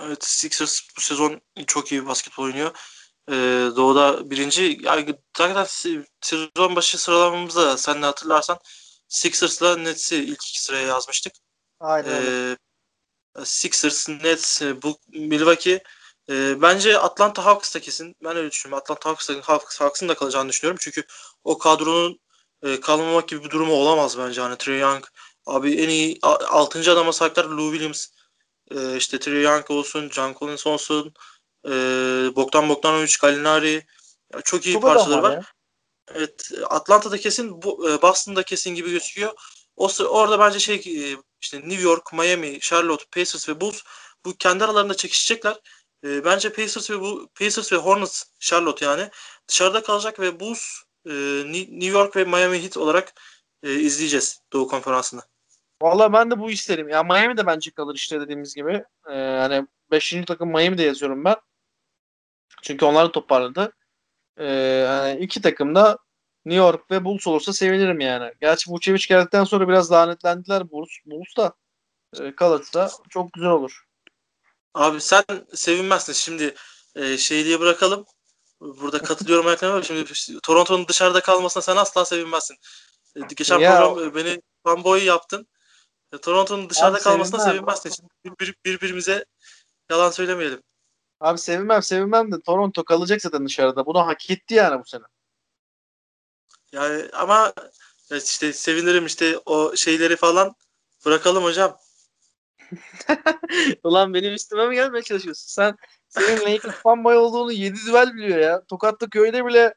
[0.00, 2.78] Evet Sixers bu sezon çok iyi basketbol oynuyor.
[3.28, 4.78] Ee, Doğu'da birinci.
[4.82, 8.58] Yani zaten se- sezon başı sıralamamızda sen de hatırlarsan
[9.08, 11.32] Sixers'la Nets'i ilk iki sıraya yazmıştık.
[11.80, 12.22] Aynen.
[12.22, 12.56] Ee,
[13.44, 15.82] Sixers, Nets, e, bu Milwaukee
[16.30, 18.16] e, bence Atlanta Hawks da kesin.
[18.24, 18.82] Ben öyle düşünüyorum.
[18.82, 20.78] Atlanta Hawks'ın Hawks, Hawks'ın da kalacağını düşünüyorum.
[20.82, 21.04] Çünkü
[21.44, 22.20] o kadronun
[22.62, 24.40] e, kalmamak gibi bir durumu olamaz bence.
[24.40, 25.04] Hani Trey Young
[25.46, 26.92] abi en iyi 6.
[26.92, 28.06] adama sahipler Lou Williams.
[28.70, 31.14] E, işte Trey Young olsun, John Collins olsun,
[31.68, 33.86] e, Bogdan Bogdanovic, Gallinari.
[34.34, 35.32] Ya çok iyi Çok parçaları var.
[35.32, 35.42] ya.
[36.14, 37.48] Evet, Atlanta'da kesin,
[37.88, 39.32] e, Boston'da kesin gibi gözüküyor.
[39.76, 43.82] O orada bence şey e, işte New York, Miami, Charlotte, Pacers ve Bulls
[44.24, 45.60] bu kendi aralarında çekişecekler.
[46.04, 49.10] E, bence Pacers ve bu Pacers ve Hornets, Charlotte yani
[49.48, 50.64] dışarıda kalacak ve Bulls
[51.06, 51.12] e,
[51.52, 53.14] New York ve Miami Heat olarak
[53.62, 55.22] e, izleyeceğiz Doğu Konferansı'nı.
[55.82, 56.88] Valla ben de bu isterim.
[56.88, 58.84] Ya Miami de bence kalır işte dediğimiz gibi.
[59.10, 60.14] Ee, hani 5.
[60.26, 61.36] takım Miami'de yazıyorum ben.
[62.62, 63.72] Çünkü onlar toparladı.
[64.40, 65.98] Ee, hani iki takım da
[66.44, 68.32] New York ve Bulls olursa sevinirim yani.
[68.40, 70.90] Gerçi Vucevic geldikten sonra biraz lanetlendiler Bulls.
[71.06, 71.52] Bulls da
[72.20, 73.84] e, kalırsa çok güzel olur.
[74.74, 76.12] Abi sen sevinmezsin.
[76.12, 76.54] Şimdi
[76.96, 78.04] e, şey diye bırakalım.
[78.60, 79.82] Burada katılıyorum ayaklarına.
[79.82, 80.04] Şimdi
[80.42, 82.56] Toronto'nun dışarıda kalmasına sen asla sevinmezsin.
[83.16, 85.46] E, geçen Ya- program e, beni fanboy yaptın.
[86.12, 87.90] E, Toronto'nun dışarıda Abi kalmasına sevinmezsin.
[87.90, 89.24] Şimdi bir, bir- birbirimize
[89.90, 90.62] yalan söylemeyelim.
[91.20, 93.86] Abi sevinmem sevinmem de Toronto kalacak zaten dışarıda.
[93.86, 95.02] Bunu hak etti yani bu sene.
[96.72, 97.52] Yani ama
[98.12, 100.54] işte sevinirim işte o şeyleri falan
[101.06, 101.78] bırakalım hocam.
[103.84, 105.48] Ulan benim üstüme mi gelmeye çalışıyorsun?
[105.48, 105.76] Sen
[106.08, 108.64] senin Lakers fanboy olduğunu 7 düvel biliyor ya.
[108.68, 109.74] Tokatlı köyde bile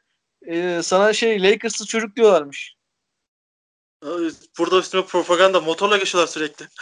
[0.48, 2.76] e, sana şey Lakers'lı çocuk diyorlarmış.
[4.58, 6.68] Burada üstüme propaganda motorla geçiyorlar sürekli.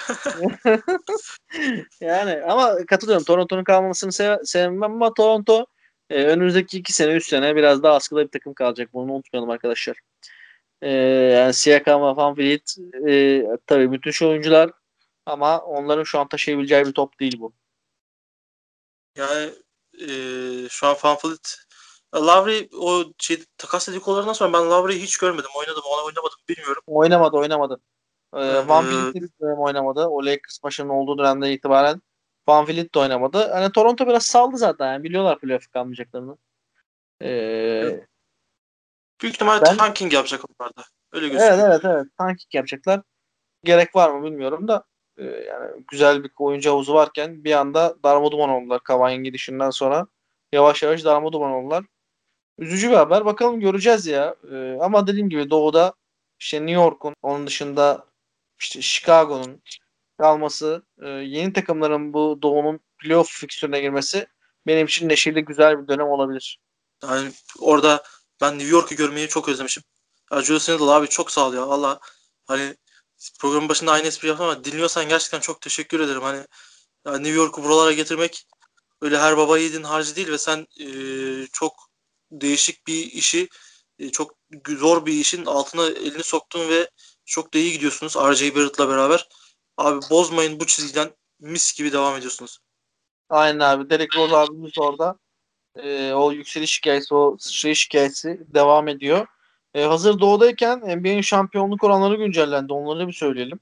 [2.02, 3.24] Yani ama katılıyorum.
[3.24, 5.66] Toronto'nun kalmamasını sev sevmem ama Toronto
[6.10, 8.94] e, önümüzdeki 2 sene 3 sene biraz daha askıda bir takım kalacak.
[8.94, 9.98] Bunu unutmayalım arkadaşlar.
[10.82, 10.92] E,
[11.34, 12.76] yani Siakam ve Van Vliet
[13.08, 14.72] e, tabii müthiş oyuncular
[15.26, 17.54] ama onların şu an taşıyabileceği bir top değil bu.
[19.16, 19.52] Yani
[20.02, 20.10] e,
[20.70, 21.58] şu an Fanfleet
[22.16, 25.50] Lowry o şey, takas dedikodularından sonra ben Lowry'i hiç görmedim.
[25.56, 26.84] Oynadım ona oynamadım bilmiyorum.
[26.88, 27.80] Oynamadı oynamadı.
[28.36, 28.68] E, Hı hı.
[28.68, 30.06] Van Vliet dönem oynamadı.
[30.08, 32.02] O Lakers başının olduğu dönemden itibaren
[32.48, 33.52] Van Vliet de oynamadı.
[33.52, 34.94] Hani Toronto biraz saldı zaten.
[34.94, 36.38] Yani biliyorlar playoff kalmayacaklarını.
[37.24, 38.00] E,
[39.22, 40.84] Büyük ihtimalle Ben- tanking yapacak onlar da.
[41.12, 41.54] Öyle gözüküyor.
[41.54, 42.08] Evet evet evet.
[42.18, 43.02] Tankik yapacaklar.
[43.64, 44.84] Gerek var mı bilmiyorum da
[45.18, 50.08] e, yani güzel bir oyuncu havuzu varken bir anda darmaduman oldular Kavai'nin gidişinden sonra.
[50.54, 51.86] Yavaş yavaş darmaduman oldular.
[52.60, 53.26] Üzücü bir haber.
[53.26, 54.36] Bakalım göreceğiz ya.
[54.52, 55.94] E, ama dediğim gibi Doğu'da
[56.40, 58.06] işte New York'un onun dışında
[58.60, 59.62] işte Chicago'nun
[60.18, 64.28] kalması e, yeni takımların bu Doğu'nun playoff fikstürüne girmesi
[64.68, 66.60] benim için neşeli güzel bir dönem olabilir.
[67.04, 68.04] Yani orada
[68.42, 69.84] ben New York'u görmeyi çok özlemişim.
[70.32, 71.68] Ya Julius Randle abi çok sağ ol ya.
[71.68, 72.00] Valla
[72.48, 72.76] hani
[73.40, 76.22] programın başında aynı espri yaptım ama dinliyorsan gerçekten çok teşekkür ederim.
[76.22, 76.46] Hani
[77.06, 78.48] New York'u buralara getirmek
[79.02, 80.88] öyle her baba yiğidin harcı değil ve sen e,
[81.54, 81.89] çok
[82.32, 83.48] değişik bir işi
[84.00, 84.32] e, çok
[84.68, 86.90] zor bir işin altına elini soktun ve
[87.26, 88.56] çok da iyi gidiyorsunuz R.J.
[88.56, 89.28] Barrett'la beraber.
[89.78, 92.60] Abi bozmayın bu çizgiden mis gibi devam ediyorsunuz.
[93.30, 93.90] Aynen abi.
[93.90, 95.16] Derek Rose abimiz orada.
[95.76, 99.28] Ee, o yükseliş hikayesi, o sıçrayış hikayesi devam ediyor.
[99.74, 102.74] Ee, hazır doğudayken NBA'in şampiyonluk oranları güncellendi.
[102.74, 103.60] Onları bir söyleyelim.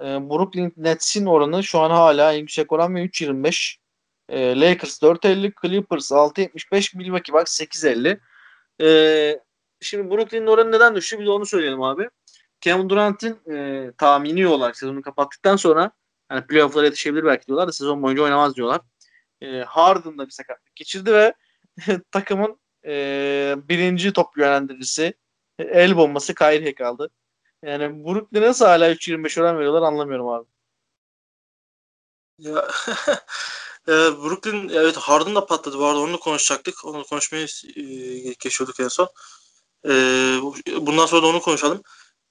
[0.00, 3.79] Ee, Brooklyn Nets'in oranı şu an hala en yüksek oran ve 3.25.
[4.30, 8.20] Ee, Lakers 4.50, Clippers 6.75, Milwaukee Bucks 8.50.
[8.82, 9.40] Ee,
[9.80, 11.18] şimdi Brooklyn'in oranı neden düştü?
[11.18, 12.10] Bir de onu söyleyelim abi.
[12.60, 15.90] Kevin Durant'in e, tahmini olarak sezonu kapattıktan sonra
[16.28, 18.80] hani playoff'lara yetişebilir belki diyorlar da sezon boyunca oynamaz diyorlar.
[19.40, 21.34] E, Harden'da bir sakatlık geçirdi ve
[22.12, 25.14] takımın e, birinci top yönlendiricisi
[25.58, 27.10] e, el bombası Kyrie kaldı.
[27.64, 30.46] Yani Brooklyn'e nasıl hala 3.25 oran veriyorlar anlamıyorum abi.
[32.38, 32.68] Ya
[33.88, 35.78] e, Brooklyn evet Harden da patladı.
[35.78, 36.84] Bu arada onu da konuşacaktık.
[36.84, 37.82] Onu konuşmayı e,
[38.32, 39.08] geçiyorduk en son.
[39.86, 39.90] E,
[40.80, 41.82] bundan sonra da onu konuşalım.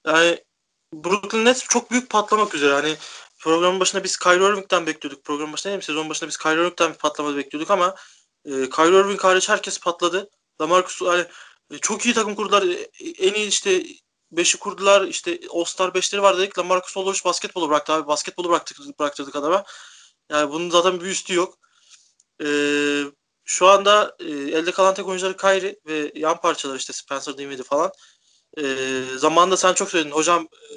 [0.06, 0.44] Yani
[0.94, 2.72] Brooklyn Nets çok büyük patlamak üzere.
[2.72, 2.96] Hani
[3.38, 5.24] programın başında biz Kyrie Irving'den bekliyorduk.
[5.24, 7.94] Programın başında değil Sezon başında biz Kyrie Irving'den bir patlama bekliyorduk ama
[8.44, 10.30] e, Kyrie Irving hariç herkes patladı.
[10.60, 11.26] LaMarcus hani
[11.70, 12.62] e, çok iyi takım kurdular.
[12.62, 13.82] E, en iyi işte
[14.32, 15.02] 5'i kurdular.
[15.08, 16.58] İşte All-Star 5'leri var dedik.
[16.58, 18.06] LaMarcus Aldridge basketbolu bıraktı abi.
[18.06, 19.64] Basketbolu bıraktık, bıraktırdık adama.
[20.30, 21.58] Yani bunun zaten bir üstü yok.
[22.44, 23.02] Ee,
[23.44, 27.92] şu anda e, elde kalan tek oyuncuları Kyrie ve yan parçalar işte Spencer Dinwiddie falan.
[28.58, 30.10] Ee, zamanında sen çok söyledin.
[30.12, 30.48] Hocam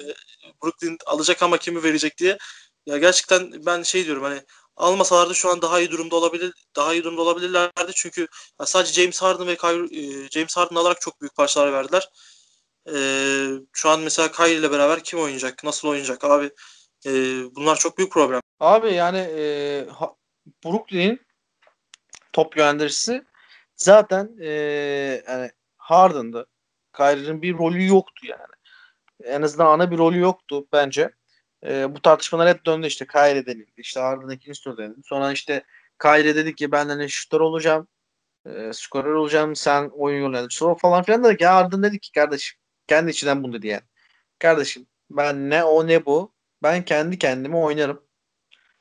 [0.62, 2.38] Brooklyn alacak ama kimi verecek diye.
[2.86, 4.42] Ya gerçekten ben şey diyorum hani
[4.76, 8.28] almasalardı şu an daha iyi durumda olabilir daha iyi durumda olabilirlerdi çünkü
[8.64, 12.08] sadece James Harden ve Kyrie, e, James Harden alarak çok büyük parçalar verdiler.
[12.94, 12.96] e,
[13.72, 15.64] şu an mesela Kyrie ile beraber kim oynayacak?
[15.64, 16.24] Nasıl oynayacak?
[16.24, 16.50] Abi
[17.06, 17.10] e,
[17.56, 18.40] bunlar çok büyük problem.
[18.60, 19.86] Abi yani e,
[20.64, 21.20] Brooklyn'in
[22.32, 23.24] top yönlendiricisi
[23.76, 24.50] zaten e,
[25.28, 26.46] yani Harden'dı.
[26.96, 28.54] Kyrie'nin bir rolü yoktu yani.
[29.24, 31.10] En azından ana bir rolü yoktu bence.
[31.66, 33.72] E, bu tartışmalar hep döndü işte Kyrie denildi.
[33.76, 35.00] İşte Harden ikinci tur denildi.
[35.04, 35.64] Sonra işte
[36.02, 37.88] Kyrie dedi ki ben hani şutör olacağım.
[38.46, 39.56] E, skorer olacağım.
[39.56, 40.60] Sen oyun yönlendir.
[40.80, 43.82] falan filan dedi ki Harden dedi ki kardeşim kendi içinden bunu dedi yani.
[44.38, 46.34] Kardeşim ben ne o ne bu.
[46.62, 48.04] Ben kendi kendime oynarım.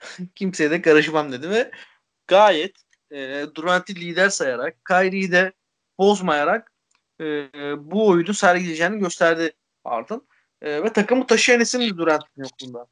[0.35, 1.71] Kimseye de karışmam dedi ve
[2.27, 2.75] gayet
[3.11, 5.53] e, Durant'i lider sayarak Kyrie'yi de
[5.97, 6.71] bozmayarak
[7.21, 7.25] e,
[7.91, 9.51] bu oyunu sergileyeceğini gösterdi
[9.83, 10.21] Harden.
[10.61, 12.87] E, ve takımı taşıyan isim Durant'in yokluğunda.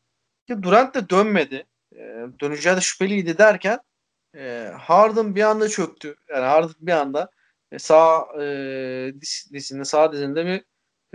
[0.47, 1.67] Ki Durant de dönmedi.
[1.95, 1.99] E,
[2.41, 3.79] döneceği de şüpheliydi derken
[4.35, 6.15] e, Harden bir anda çöktü.
[6.29, 7.29] Yani Harden bir anda
[7.71, 8.43] e, sağ e,
[9.21, 10.63] dis, dizinde, sağ dizinde bir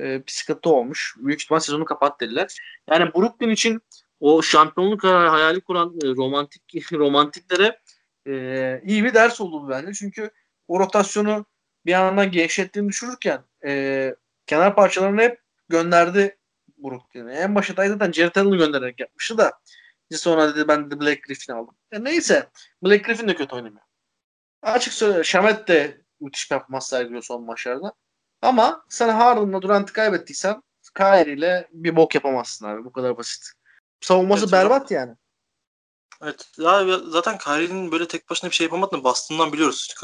[0.04, 1.14] e, bir sıkıntı olmuş.
[1.18, 2.58] Büyük ihtimal sezonu kapat dediler.
[2.90, 3.82] Yani Brooklyn için
[4.20, 7.80] o şampiyonluk hayali kuran e, romantik romantiklere
[8.26, 9.92] e, iyi bir ders oldu bence.
[9.92, 10.30] Çünkü
[10.68, 11.46] o rotasyonu
[11.86, 14.14] bir yandan gevşettiğini düşürürken e,
[14.46, 16.38] kenar parçalarını hep gönderdi
[16.78, 17.34] Brooklyn'e.
[17.34, 19.52] En başta da zaten Jared Allen'ı göndererek yapmıştı da
[20.12, 21.74] sonra dedi ben de Black Griffin'i aldım.
[21.92, 22.48] E, neyse
[22.82, 23.82] Black Griffin de kötü oynamıyor.
[24.62, 27.92] Açık söyle Şamet de müthiş performans sergiliyor son maçlarda.
[28.42, 30.62] Ama sen Harden'la Durant'ı kaybettiysen
[30.96, 32.84] Kyrie ile bir bok yapamazsın abi.
[32.84, 33.52] Bu kadar basit.
[34.06, 35.16] Savunması evet, berbat yani.
[36.22, 36.50] Evet.
[36.58, 39.94] Ya zaten Kyrie'nin böyle tek başına bir şey yapamadığını Boston'dan biliyoruz.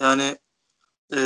[0.00, 0.38] Yani
[1.12, 1.18] e,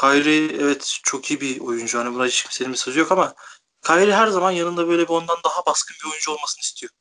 [0.00, 1.98] Kyrie evet çok iyi bir oyuncu.
[1.98, 3.34] Hani buna hiç kimsenin bir sözü yok ama
[3.82, 6.92] Kyrie her zaman yanında böyle bir ondan daha baskın bir oyuncu olmasını istiyor.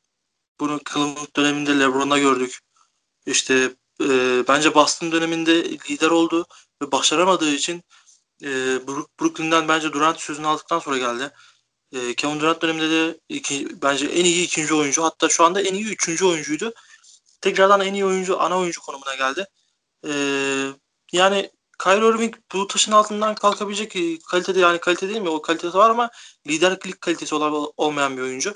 [0.59, 2.59] Bunu Cleveland döneminde LeBron'a gördük.
[3.25, 4.07] İşte e,
[4.47, 6.45] bence Boston döneminde lider oldu
[6.81, 7.83] ve başaramadığı için
[8.43, 8.47] e,
[9.19, 11.31] Brooklyn'den bence Durant sözünü aldıktan sonra geldi.
[11.93, 15.73] E, Kevin Durant döneminde de iki, bence en iyi ikinci oyuncu hatta şu anda en
[15.73, 16.73] iyi üçüncü oyuncuydu.
[17.41, 19.45] Tekrardan en iyi oyuncu ana oyuncu konumuna geldi.
[20.07, 20.11] E,
[21.11, 21.51] yani
[21.83, 25.29] Kyrie Irving bu taşın altından kalkabilecek kalitede yani kalite değil mi?
[25.29, 26.09] O kalitesi var ama
[26.47, 28.55] liderlik kalitesi olmayan bir oyuncu.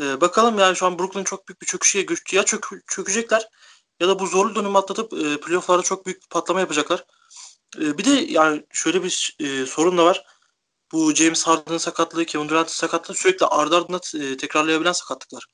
[0.00, 2.36] Ee, bakalım yani şu an Brooklyn çok büyük bir çöküşe geçti.
[2.36, 3.48] Ya çök, çökecekler
[4.00, 7.04] ya da bu zorlu dönemi atlatıp e, playofflarda çok büyük bir patlama yapacaklar.
[7.78, 10.24] E, bir de yani şöyle bir e, sorun da var.
[10.92, 15.46] Bu James Harden'ın sakatlığı, Kevin Durant'ın sakatlığı sürekli ardı ardına e, tekrarlayabilen sakatlıklar.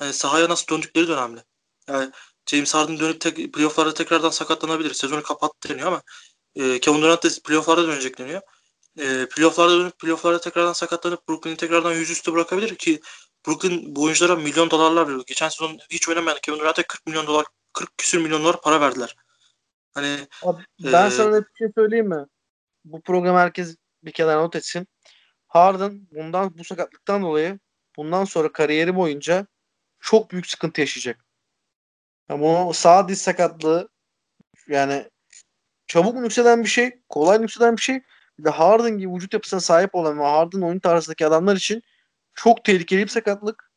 [0.00, 1.40] Yani sahaya nasıl döndükleri de önemli.
[1.88, 2.12] Yani
[2.46, 4.94] James Harden dönüp tek, playofflarda tekrardan sakatlanabilir.
[4.94, 6.02] Sezonu kapattı deniyor ama
[6.54, 8.40] e, Kevin Durant da playofflarda dönecek deniyor.
[8.98, 13.00] E, playofflarda dönüp playofflarda tekrardan sakatlanıp Brooklyn'i tekrardan yüzüstü bırakabilir ki
[13.46, 15.24] Brooklyn bu oyunculara milyon dolarlar veriyor.
[15.26, 19.16] Geçen sezon hiç oynamayan Kevin Durant'a 40 milyon dolar 40 küsür milyon dolar para verdiler.
[19.94, 22.26] Hani Abi, ben e, sana bir şey söyleyeyim mi?
[22.84, 24.88] Bu program herkes bir kere not etsin.
[25.46, 27.58] Harden bundan bu sakatlıktan dolayı
[27.96, 29.46] bundan sonra kariyeri boyunca
[30.00, 31.24] çok büyük sıkıntı yaşayacak.
[32.30, 33.88] Yani bu sağ diz sakatlığı
[34.68, 35.10] yani
[35.86, 38.02] çabuk yükselen bir şey, kolay yükselen bir şey.
[38.38, 41.82] Bir de Harden gibi vücut yapısına sahip olan ve Harden oyun tarzındaki adamlar için
[42.34, 43.70] çok tehlikeli bir sakatlık.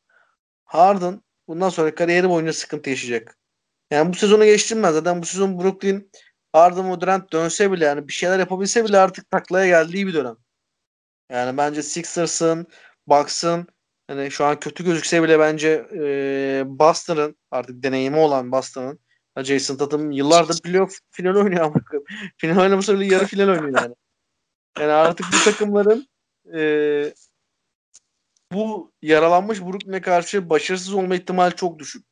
[0.64, 3.38] Harden bundan sonra kariyeri boyunca sıkıntı yaşayacak.
[3.92, 4.92] Yani bu sezonu geçtim ben.
[4.92, 6.12] Zaten bu sezon Brooklyn
[6.54, 10.38] Harden ve Durant dönse bile yani bir şeyler yapabilse bile artık taklaya geldiği bir dönem.
[11.32, 12.68] Yani bence Sixers'ın,
[13.08, 13.68] Bucks'ın
[14.08, 19.00] hani şu an kötü gözükse bile bence e, Boston'ın artık deneyimi olan Boston'ın
[19.38, 21.76] Jason Tatum yıllardır playoff final oynuyor ama
[22.38, 23.96] final oynamasa bile yarı final oynuyor yani.
[24.80, 26.08] Yani artık bu takımların
[26.54, 27.14] e,
[28.52, 32.06] bu yaralanmış Brooklyn'e karşı başarısız olma ihtimali çok düşük.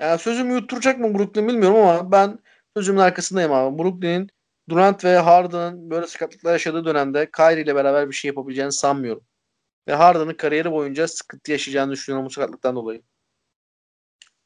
[0.00, 2.38] Yani sözümü yutturacak mı Brooklyn bilmiyorum ama ben
[2.78, 3.78] sözümün arkasındayım abi.
[3.78, 4.30] Brooklyn'in
[4.68, 9.24] Durant ve Harden'ın böyle sakatlıklar yaşadığı dönemde Kyrie ile beraber bir şey yapabileceğini sanmıyorum.
[9.88, 13.02] Ve Harden'ın kariyeri boyunca sıkıntı yaşayacağını düşünüyorum bu sakatlıktan dolayı.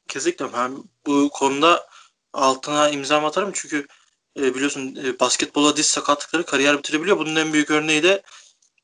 [0.07, 1.87] Kesinlikle ben bu konuda
[2.33, 3.87] altına imza atarım çünkü
[4.39, 7.17] e, biliyorsun e, basketbola diz sakatlıkları kariyer bitirebiliyor.
[7.17, 8.23] Bunun en büyük örneği de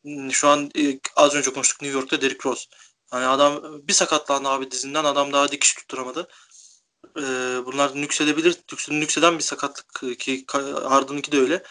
[0.04, 2.66] Hmm, şu an e, az önce konuştuk New York'ta Derrick Rose.
[3.12, 6.28] Hani adam bir sakatlandı abi dizinden adam daha dikiş tutturamadı.
[7.18, 8.58] Ee, bunlar nüksedebilir.
[8.90, 10.46] Nükseden bir sakatlık e, ki
[10.84, 11.64] Harden'ınki de öyle.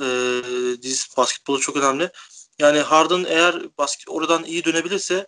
[0.00, 2.10] Ee, diz basketbolu çok önemli.
[2.58, 5.26] Yani Harden eğer basket oradan iyi dönebilirse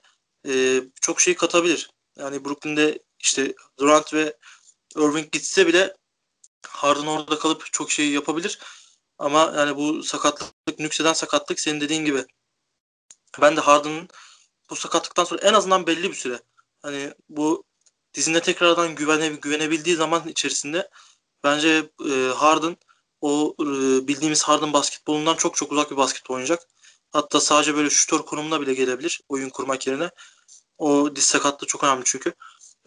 [0.48, 1.90] e, çok şey katabilir.
[2.18, 4.36] Yani Brooklyn'de işte Durant ve
[4.96, 5.96] Irving gitse bile
[6.68, 8.58] Harden orada kalıp çok şey yapabilir.
[9.18, 12.24] Ama yani bu sakatlık, nükseden sakatlık senin dediğin gibi.
[13.40, 14.08] Ben de Harden'ın
[14.70, 16.40] bu sakatlıktan sonra en azından belli bir süre
[16.82, 17.64] hani bu
[18.14, 20.88] dizine tekrardan güvene, güvenebildiği zaman içerisinde
[21.44, 22.76] bence e, Harden
[23.20, 23.64] o e,
[24.08, 26.62] bildiğimiz Harden basketbolundan çok çok uzak bir basketbol oynayacak.
[27.10, 30.10] Hatta sadece böyle şutör konumuna bile gelebilir oyun kurmak yerine.
[30.78, 32.34] O diz sakatlığı çok önemli çünkü.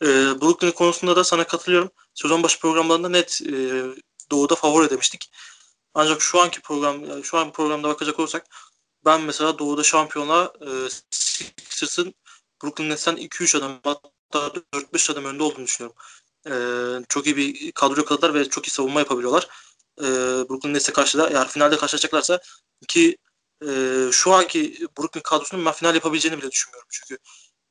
[0.01, 0.07] E,
[0.41, 1.91] Brooklyn konusunda da sana katılıyorum.
[2.13, 3.83] Sezon başı programlarında net e,
[4.31, 5.31] Doğu'da favori demiştik.
[5.93, 8.45] Ancak şu anki program şu an programda bakacak olursak
[9.05, 12.13] ben mesela Doğu'da şampiyonluğa e, Sixers'ın
[12.63, 13.81] Brooklyn Nets'ten 2-3 adım
[14.33, 15.97] hatta 4-5 adım önde olduğunu düşünüyorum.
[16.47, 16.53] E,
[17.09, 19.47] çok iyi bir kadro yakaladılar ve çok iyi savunma yapabiliyorlar.
[19.99, 20.03] E,
[20.49, 22.39] Brooklyn Nets'e karşı da eğer finalde karşılaşacaklarsa
[22.87, 23.17] ki
[23.67, 23.69] e,
[24.11, 26.87] şu anki Brooklyn kadrosunun ben final yapabileceğini bile düşünmüyorum.
[26.91, 27.17] Çünkü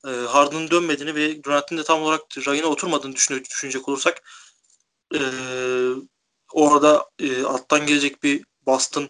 [0.06, 4.22] e, Harden'ın dönmediğini ve Durant'in de tam olarak rayına oturmadığını düşüne, düşünecek olursak
[5.14, 5.20] e,
[6.52, 9.08] orada e, alttan gelecek bir Boston,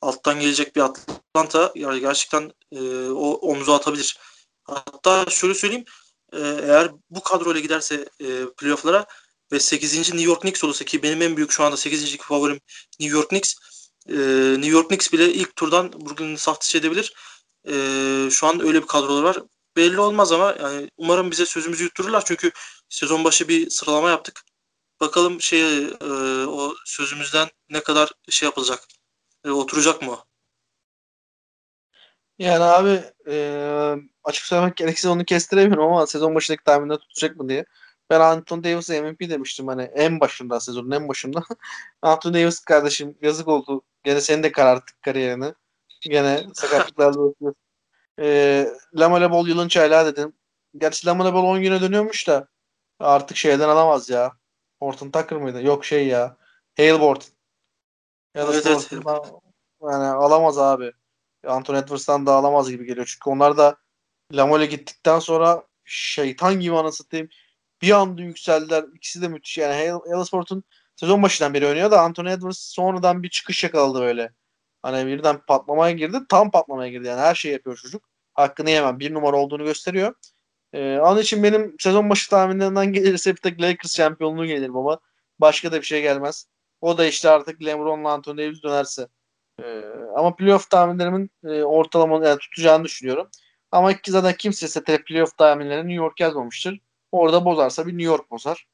[0.00, 4.18] alttan gelecek bir Atlanta yani gerçekten e, o omzu atabilir.
[4.64, 5.84] Hatta şöyle söyleyeyim
[6.32, 8.26] e, eğer bu kadroyla giderse e,
[8.58, 9.06] playoff'lara
[9.52, 9.98] ve 8.
[9.98, 12.16] New York Knicks olursa ki benim en büyük şu anda 8.
[12.16, 12.60] favorim
[13.00, 13.54] New York Knicks.
[14.08, 14.14] E,
[14.52, 17.14] New York Knicks bile ilk turdan Brooklyn'i saf edebilir.
[17.68, 17.74] E,
[18.30, 19.38] şu an öyle bir kadrolar var.
[19.76, 22.52] Belli olmaz ama yani umarım bize sözümüzü yuttururlar çünkü
[22.88, 24.42] sezon başı bir sıralama yaptık.
[25.00, 26.04] Bakalım şey e,
[26.46, 28.88] o sözümüzden ne kadar şey yapılacak.
[29.44, 30.18] E, oturacak mı?
[32.42, 37.64] Yani abi e, açık söylemek gerekirse onu kestiremiyorum ama sezon başındaki tahminde tutacak mı diye.
[38.10, 41.42] Ben Anthony Davis'e MVP demiştim hani en başında sezonun en başında.
[42.02, 43.82] Anthony Davis kardeşim yazık oldu.
[44.04, 45.54] Gene seni de kararttık kariyerini.
[46.02, 47.62] Gene sakatlıklarla uğraşıyorsun.
[48.20, 50.32] E, Lamela Ball yılın çaylağı dedim.
[50.76, 52.48] Gerçi Lamela Ball 10 güne dönüyormuş da
[53.00, 54.32] artık şeyden alamaz ya.
[54.80, 55.62] Horton Tucker mıydı?
[55.62, 56.36] Yok şey ya.
[56.76, 57.32] Hale Borton.
[58.34, 58.90] Ya da Evet, evet.
[59.82, 60.92] Yani alamaz abi.
[61.46, 63.06] Anthony Edwards'tan da alamaz gibi geliyor.
[63.06, 63.76] Çünkü onlar da
[64.32, 67.28] Lamole gittikten sonra şeytan gibi anasını satayım.
[67.82, 68.84] Bir anda yükseldiler.
[68.94, 69.58] İkisi de müthiş.
[69.58, 69.92] Yani
[70.26, 70.64] Sport'un
[70.96, 74.32] sezon başından beri oynuyor da Anthony Edwards sonradan bir çıkış yakaladı böyle.
[74.82, 76.18] Hani birden patlamaya girdi.
[76.28, 77.08] Tam patlamaya girdi.
[77.08, 78.02] Yani her şeyi yapıyor çocuk.
[78.34, 79.00] Hakkını yemem.
[79.00, 80.14] Bir numara olduğunu gösteriyor.
[80.72, 84.98] Ee, onun için benim sezon başı tahminlerinden gelirse bir tek Lakers şampiyonluğu gelir baba.
[85.38, 86.46] Başka da bir şey gelmez.
[86.80, 89.08] O da işte artık LeBron'la Anthony Davis dönerse.
[89.60, 89.82] Ee,
[90.16, 93.28] ama playoff tahminlerimin e, ortalama yani tutacağını düşünüyorum.
[93.72, 96.80] Ama ki zaten kimse ise playoff tahminlerini New York yazmamıştır.
[97.12, 98.66] Orada bozarsa bir New York bozar.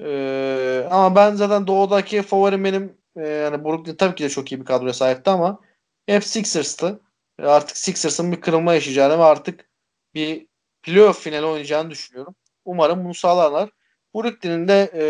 [0.00, 4.60] Ee, ama ben zaten doğudaki favorim benim e, yani Brooklyn tabii ki de çok iyi
[4.60, 5.60] bir kadroya sahipti ama
[6.06, 7.00] hep Sixers'tı.
[7.38, 9.70] E, Artık Sixers'ın bir kırılma yaşayacağını ve artık
[10.14, 10.46] bir
[10.82, 12.34] playoff finali oynayacağını düşünüyorum.
[12.64, 13.70] Umarım bunu sağlarlar.
[14.14, 15.02] Brooklyn'in de e,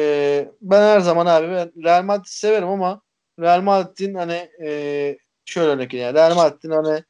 [0.61, 3.03] ben her zaman abi ben Real Madrid'i severim ama
[3.40, 5.94] Real Madrid'in hani e, şöyle örnek.
[5.94, 7.05] Yani Real Madrid'in hani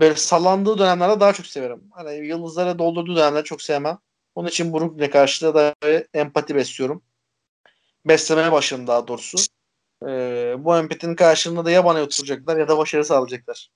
[0.00, 1.82] böyle sallandığı dönemlerde daha çok severim.
[1.92, 3.98] Hani yıldızlara doldurduğu dönemleri çok sevmem.
[4.34, 5.74] Onun için Brooklyn'e karşı da
[6.14, 7.02] empati besliyorum.
[8.04, 9.38] Beslemeye başladım daha doğrusu.
[10.02, 10.08] E,
[10.58, 13.70] bu empatinin karşılığında da ya bana oturacaklar ya da başarı sağlayacaklar.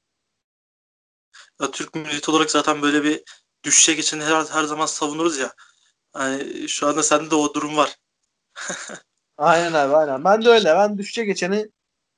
[1.61, 3.23] Ya, Türk milleti olarak zaten böyle bir
[3.65, 5.53] düşüşe geçeni her, her zaman savunuruz ya.
[6.17, 7.97] Yani şu anda sende de o durum var.
[9.39, 10.25] Aynen abi aynen.
[10.25, 10.75] Ben de öyle.
[10.75, 11.69] Ben düşüşe geçeni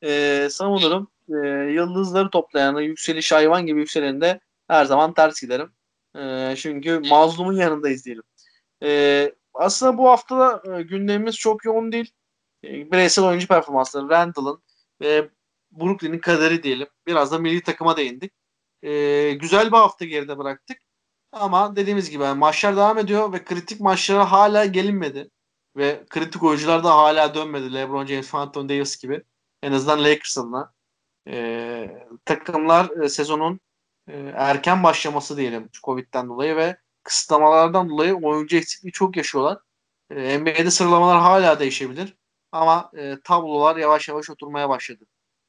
[0.03, 1.09] e, savunurum.
[1.29, 1.35] E,
[1.73, 5.73] yıldızları toplayanı, yükseliş hayvan gibi yükseleni de her zaman ters giderim.
[6.17, 8.23] E, çünkü mazlumun yanındayız diyelim.
[8.83, 12.13] E, aslında bu hafta e, gündemimiz çok yoğun değil.
[12.65, 14.63] E, bireysel oyuncu performansları, Randall'ın
[15.01, 15.29] ve
[15.73, 16.87] Brooklyn'in kaderi diyelim.
[17.07, 18.33] Biraz da milli takıma değindik.
[18.83, 20.79] E, güzel bir hafta geride bıraktık.
[21.33, 25.31] Ama dediğimiz gibi yani maçlar devam ediyor ve kritik maçlara hala gelinmedi.
[25.77, 27.75] Ve kritik oyuncular da hala dönmedi.
[27.75, 29.23] LeBron James, Anthony Davis gibi.
[29.63, 30.73] En azından Lakers adına.
[31.29, 33.61] Ee, takımlar e, sezonun
[34.09, 39.59] e, erken başlaması diyelim Covid'den dolayı ve kısıtlamalardan dolayı oyuncu eksikliği çok yaşıyorlar.
[40.11, 42.17] E, NBA'de sıralamalar hala değişebilir.
[42.53, 45.05] Ama e, tablolar yavaş yavaş oturmaya başladı.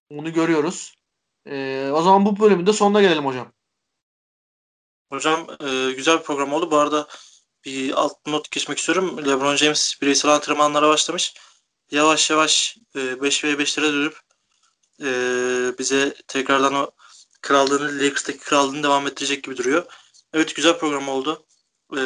[0.10, 0.96] Onu görüyoruz.
[1.48, 3.54] E, o zaman bu bölümün de sonuna gelelim hocam.
[5.12, 6.72] Hocam e, güzel bir program oldu.
[6.72, 7.08] Bu arada
[7.66, 9.18] bir alt not geçmek istiyorum.
[9.26, 11.34] LeBron James bireysel antrenmanlara başlamış.
[11.92, 14.20] Yavaş yavaş e, 5 ve 5'lere dönüp
[15.02, 16.92] e, bize tekrardan o
[17.42, 19.86] krallığını, Lakers'taki krallığını devam ettirecek gibi duruyor.
[20.34, 21.46] Evet güzel program oldu.
[21.98, 22.02] E,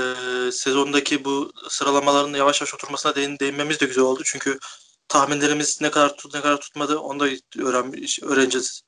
[0.52, 4.22] sezondaki bu sıralamaların yavaş yavaş oturmasına değin, değinmemiz de güzel oldu.
[4.26, 4.60] Çünkü
[5.08, 7.26] tahminlerimiz ne kadar tut ne kadar tutmadı onu da
[7.60, 8.82] öğren, öğreneceğiz.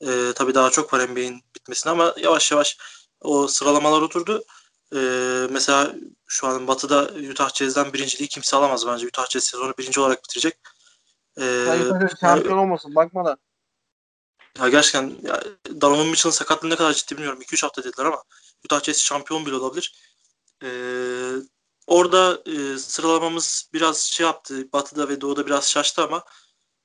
[0.00, 2.78] E, tabii daha çok var NBA'in bitmesine ama yavaş yavaş
[3.20, 4.44] o sıralamalar oturdu.
[4.94, 5.94] Ee, mesela
[6.26, 9.06] şu an Batı'da Utah Jazz'den birinciliği kimse alamaz bence.
[9.06, 10.58] Utah Jazz sezonu birinci olarak bitirecek.
[11.36, 13.36] Ee, Yani şampiyon olmasın bakma da.
[14.58, 15.42] ya gerçekten ya,
[15.80, 17.42] Donovan Mitchell'ın sakatlığı ne kadar ciddi bilmiyorum.
[17.42, 18.22] 2-3 hafta dediler ama
[18.64, 19.94] Utah Jazz şampiyon bile olabilir.
[20.64, 20.68] Ee,
[21.86, 24.72] orada e, sıralamamız biraz şey yaptı.
[24.72, 26.24] Batı'da ve Doğu'da biraz şaştı ama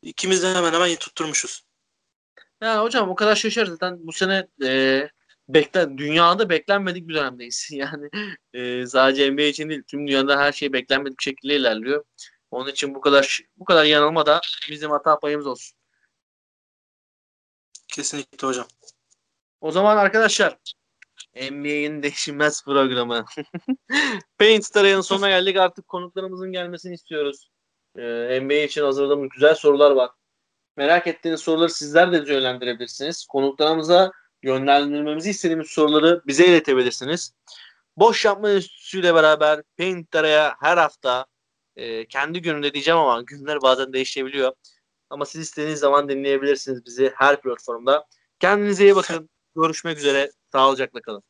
[0.02, 1.64] ikimiz de hemen hemen iyi tutturmuşuz.
[2.62, 5.10] Yani hocam o kadar şaşır zaten bu sene e,
[5.50, 7.70] beklen dünyada beklenmedik bir dönemdeyiz.
[7.72, 8.10] Yani
[8.54, 12.04] e, sadece NBA için değil tüm dünyada her şey beklenmedik bir şekilde ilerliyor.
[12.52, 15.78] Onun için bu kadar bu kadar yanılma da bizim hata payımız olsun.
[17.88, 18.68] Kesinlikle hocam.
[19.62, 20.58] O zaman arkadaşlar
[21.36, 23.26] NBA'in değişilmez programı.
[24.40, 25.58] Paint Star'ın sonuna geldik.
[25.58, 27.50] Artık konuklarımızın gelmesini istiyoruz.
[27.98, 30.12] Ee, NBA için hazırladığımız güzel sorular var.
[30.78, 33.26] Merak ettiğiniz soruları sizler de yönlendirebilirsiniz.
[33.26, 34.12] Konuklarımıza
[34.44, 37.34] yönlendirmemizi istediğimiz soruları bize iletebilirsiniz.
[37.98, 41.26] Boş Yapma Enstitüsü ile beraber Paint Star'a her hafta
[41.76, 44.52] e, kendi gününde diyeceğim ama günler bazen değişebiliyor.
[45.10, 48.06] Ama siz istediğiniz zaman dinleyebilirsiniz bizi her platformda.
[48.40, 49.30] Kendinize iyi bakın.
[49.56, 50.32] Görüşmek üzere.
[50.52, 51.24] Sağlıcakla kalın.